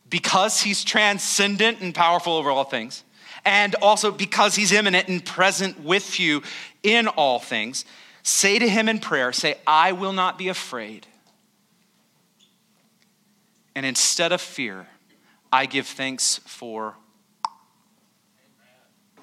because 0.10 0.62
he's 0.62 0.84
transcendent 0.84 1.80
and 1.80 1.96
powerful 1.96 2.34
over 2.34 2.52
all 2.52 2.66
things, 2.66 3.06
and 3.46 3.76
also 3.76 4.12
because 4.12 4.56
he's 4.56 4.72
immanent 4.72 5.08
and 5.08 5.24
present 5.24 5.80
with 5.82 6.20
you 6.20 6.42
in 6.86 7.08
all 7.08 7.40
things, 7.40 7.84
say 8.24 8.60
to 8.60 8.70
him 8.70 8.88
in 8.88 9.00
prayer, 9.00 9.34
say, 9.34 9.56
I 9.66 9.92
will 9.92 10.14
not 10.14 10.38
be 10.38 10.48
afraid. 10.48 11.08
And 13.76 13.86
instead 13.86 14.32
of 14.32 14.40
fear, 14.40 14.88
I 15.52 15.66
give 15.66 15.88
thanks 15.88 16.40
for 16.46 16.96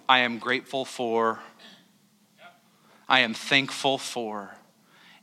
I 0.08 0.18
am 0.18 0.38
grateful 0.38 0.84
for, 0.84 1.38
I 3.08 3.20
am 3.20 3.32
thankful 3.32 3.96
for. 3.96 4.54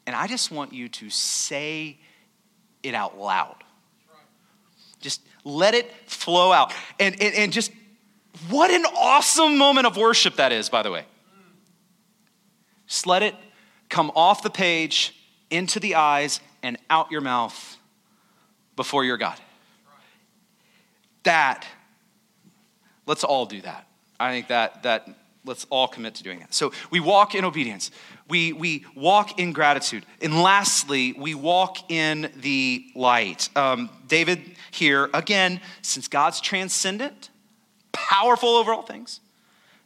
And 0.08 0.16
I 0.16 0.26
just 0.26 0.50
want 0.52 0.74
you 0.74 0.90
to 0.90 1.12
say 1.12 2.00
it 2.82 2.96
out 2.96 3.16
loud. 3.16 3.58
Just 5.00 5.22
let 5.44 5.76
it 5.76 5.92
flow 6.10 6.52
out. 6.52 6.74
And, 7.00 7.22
and, 7.22 7.36
and 7.36 7.54
just 7.54 7.72
what 8.50 8.72
an 8.72 8.86
awesome 8.98 9.60
moment 9.60 9.86
of 9.86 9.96
worship 9.96 10.38
that 10.38 10.52
is, 10.52 10.70
by 10.70 10.82
the 10.82 10.90
way. 10.90 11.06
Just 12.90 13.08
let 13.08 13.24
it 13.24 13.36
come 13.88 14.12
off 14.16 14.44
the 14.44 14.50
page, 14.50 15.16
into 15.50 15.80
the 15.80 15.96
eyes, 15.96 16.42
and 16.62 16.78
out 16.90 17.12
your 17.12 17.22
mouth 17.22 17.78
before 18.76 19.06
your 19.06 19.18
God. 19.18 19.40
That, 21.24 21.66
let's 23.06 23.24
all 23.24 23.46
do 23.46 23.62
that. 23.62 23.88
I 24.20 24.32
think 24.32 24.48
that, 24.48 24.84
that 24.84 25.08
let's 25.46 25.66
all 25.70 25.88
commit 25.88 26.16
to 26.16 26.24
doing 26.24 26.40
that. 26.40 26.54
So 26.54 26.72
we 26.90 27.00
walk 27.00 27.36
in 27.36 27.46
obedience. 27.46 27.92
We, 28.28 28.54
we 28.54 28.86
walk 28.96 29.40
in 29.40 29.54
gratitude. 29.54 30.06
And 30.22 30.42
lastly, 30.42 31.14
we 31.14 31.36
walk 31.36 31.92
in 31.92 32.32
the 32.38 32.86
light. 32.96 33.50
Um, 33.56 33.90
David 34.08 34.42
here, 34.72 35.10
again, 35.14 35.62
since 35.82 36.08
God's 36.08 36.42
transcendent, 36.42 37.30
powerful 37.92 38.50
over 38.50 38.74
all 38.74 38.82
things, 38.82 39.20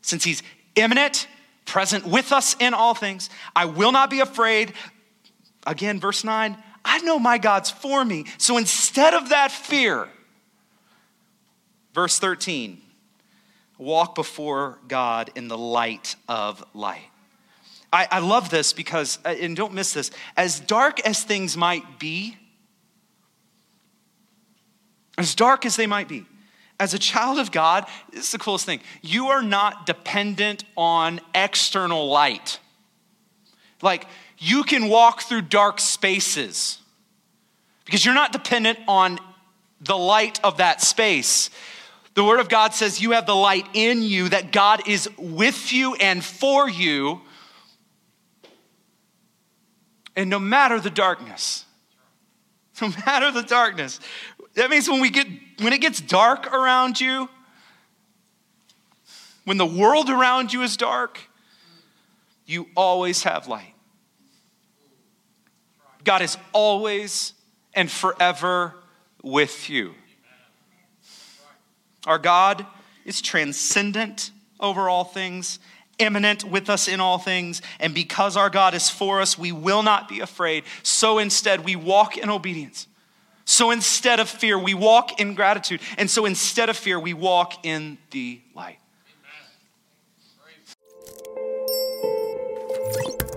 since 0.01 0.23
he's 0.23 0.41
immanent, 0.75 1.27
present 1.65 2.05
with 2.05 2.31
us 2.31 2.55
in 2.59 2.73
all 2.73 2.93
things, 2.93 3.29
I 3.55 3.65
will 3.65 3.91
not 3.91 4.09
be 4.09 4.19
afraid. 4.19 4.73
Again, 5.65 5.99
verse 5.99 6.23
9, 6.23 6.57
I 6.85 6.99
know 6.99 7.19
my 7.19 7.37
God's 7.37 7.71
for 7.71 8.03
me. 8.03 8.25
So 8.37 8.57
instead 8.57 9.13
of 9.13 9.29
that 9.29 9.51
fear, 9.51 10.09
verse 11.93 12.19
13, 12.19 12.81
walk 13.77 14.15
before 14.15 14.79
God 14.87 15.31
in 15.35 15.47
the 15.47 15.57
light 15.57 16.15
of 16.27 16.63
light. 16.73 17.01
I, 17.91 18.07
I 18.09 18.19
love 18.19 18.49
this 18.49 18.73
because, 18.73 19.19
uh, 19.23 19.29
and 19.29 19.55
don't 19.55 19.73
miss 19.73 19.93
this, 19.93 20.09
as 20.35 20.59
dark 20.59 20.99
as 21.01 21.23
things 21.23 21.55
might 21.55 21.99
be, 21.99 22.37
as 25.17 25.35
dark 25.35 25.65
as 25.65 25.75
they 25.75 25.85
might 25.85 26.07
be, 26.07 26.25
as 26.79 26.93
a 26.93 26.99
child 26.99 27.39
of 27.39 27.51
God, 27.51 27.85
this 28.11 28.25
is 28.25 28.31
the 28.31 28.39
coolest 28.39 28.65
thing. 28.65 28.81
You 29.01 29.27
are 29.27 29.41
not 29.41 29.85
dependent 29.85 30.63
on 30.75 31.21
external 31.33 32.07
light. 32.07 32.59
Like, 33.81 34.07
you 34.37 34.63
can 34.63 34.89
walk 34.89 35.21
through 35.21 35.43
dark 35.43 35.79
spaces 35.79 36.79
because 37.85 38.03
you're 38.03 38.13
not 38.13 38.31
dependent 38.31 38.79
on 38.87 39.19
the 39.81 39.97
light 39.97 40.39
of 40.43 40.57
that 40.57 40.81
space. 40.81 41.49
The 42.13 42.23
Word 42.23 42.39
of 42.39 42.49
God 42.49 42.73
says 42.73 43.01
you 43.01 43.11
have 43.11 43.25
the 43.25 43.35
light 43.35 43.67
in 43.73 44.01
you, 44.01 44.29
that 44.29 44.51
God 44.51 44.87
is 44.87 45.09
with 45.17 45.73
you 45.73 45.95
and 45.95 46.23
for 46.23 46.69
you. 46.69 47.21
And 50.15 50.29
no 50.29 50.39
matter 50.39 50.79
the 50.79 50.91
darkness, 50.91 51.65
no 52.81 52.89
matter 53.05 53.31
the 53.31 53.43
darkness, 53.43 53.99
that 54.55 54.69
means 54.69 54.89
when 54.89 55.01
we 55.01 55.09
get 55.09 55.27
when 55.59 55.73
it 55.73 55.81
gets 55.81 55.99
dark 56.01 56.51
around 56.51 56.99
you, 56.99 57.29
when 59.45 59.57
the 59.57 59.65
world 59.65 60.09
around 60.09 60.53
you 60.53 60.61
is 60.61 60.77
dark, 60.77 61.19
you 62.45 62.67
always 62.75 63.23
have 63.23 63.47
light. 63.47 63.73
God 66.03 66.21
is 66.21 66.37
always 66.51 67.33
and 67.73 67.89
forever 67.89 68.75
with 69.21 69.69
you. 69.69 69.93
Our 72.05 72.19
God 72.19 72.65
is 73.05 73.21
transcendent 73.21 74.31
over 74.59 74.89
all 74.89 75.05
things, 75.05 75.59
immanent 75.99 76.43
with 76.43 76.69
us 76.69 76.87
in 76.87 76.99
all 76.99 77.17
things, 77.17 77.61
and 77.79 77.93
because 77.93 78.35
our 78.35 78.49
God 78.49 78.73
is 78.73 78.89
for 78.89 79.21
us, 79.21 79.37
we 79.37 79.51
will 79.51 79.83
not 79.83 80.09
be 80.09 80.19
afraid. 80.19 80.63
So 80.83 81.17
instead, 81.19 81.63
we 81.63 81.75
walk 81.75 82.17
in 82.17 82.29
obedience. 82.29 82.87
So 83.45 83.71
instead 83.71 84.19
of 84.19 84.29
fear, 84.29 84.57
we 84.57 84.73
walk 84.73 85.19
in 85.19 85.33
gratitude. 85.33 85.81
And 85.97 86.09
so 86.09 86.25
instead 86.25 86.69
of 86.69 86.77
fear, 86.77 86.99
we 86.99 87.13
walk 87.13 87.65
in 87.65 87.97
the 88.11 88.41
light. 88.55 88.79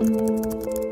Amen. 0.01 0.86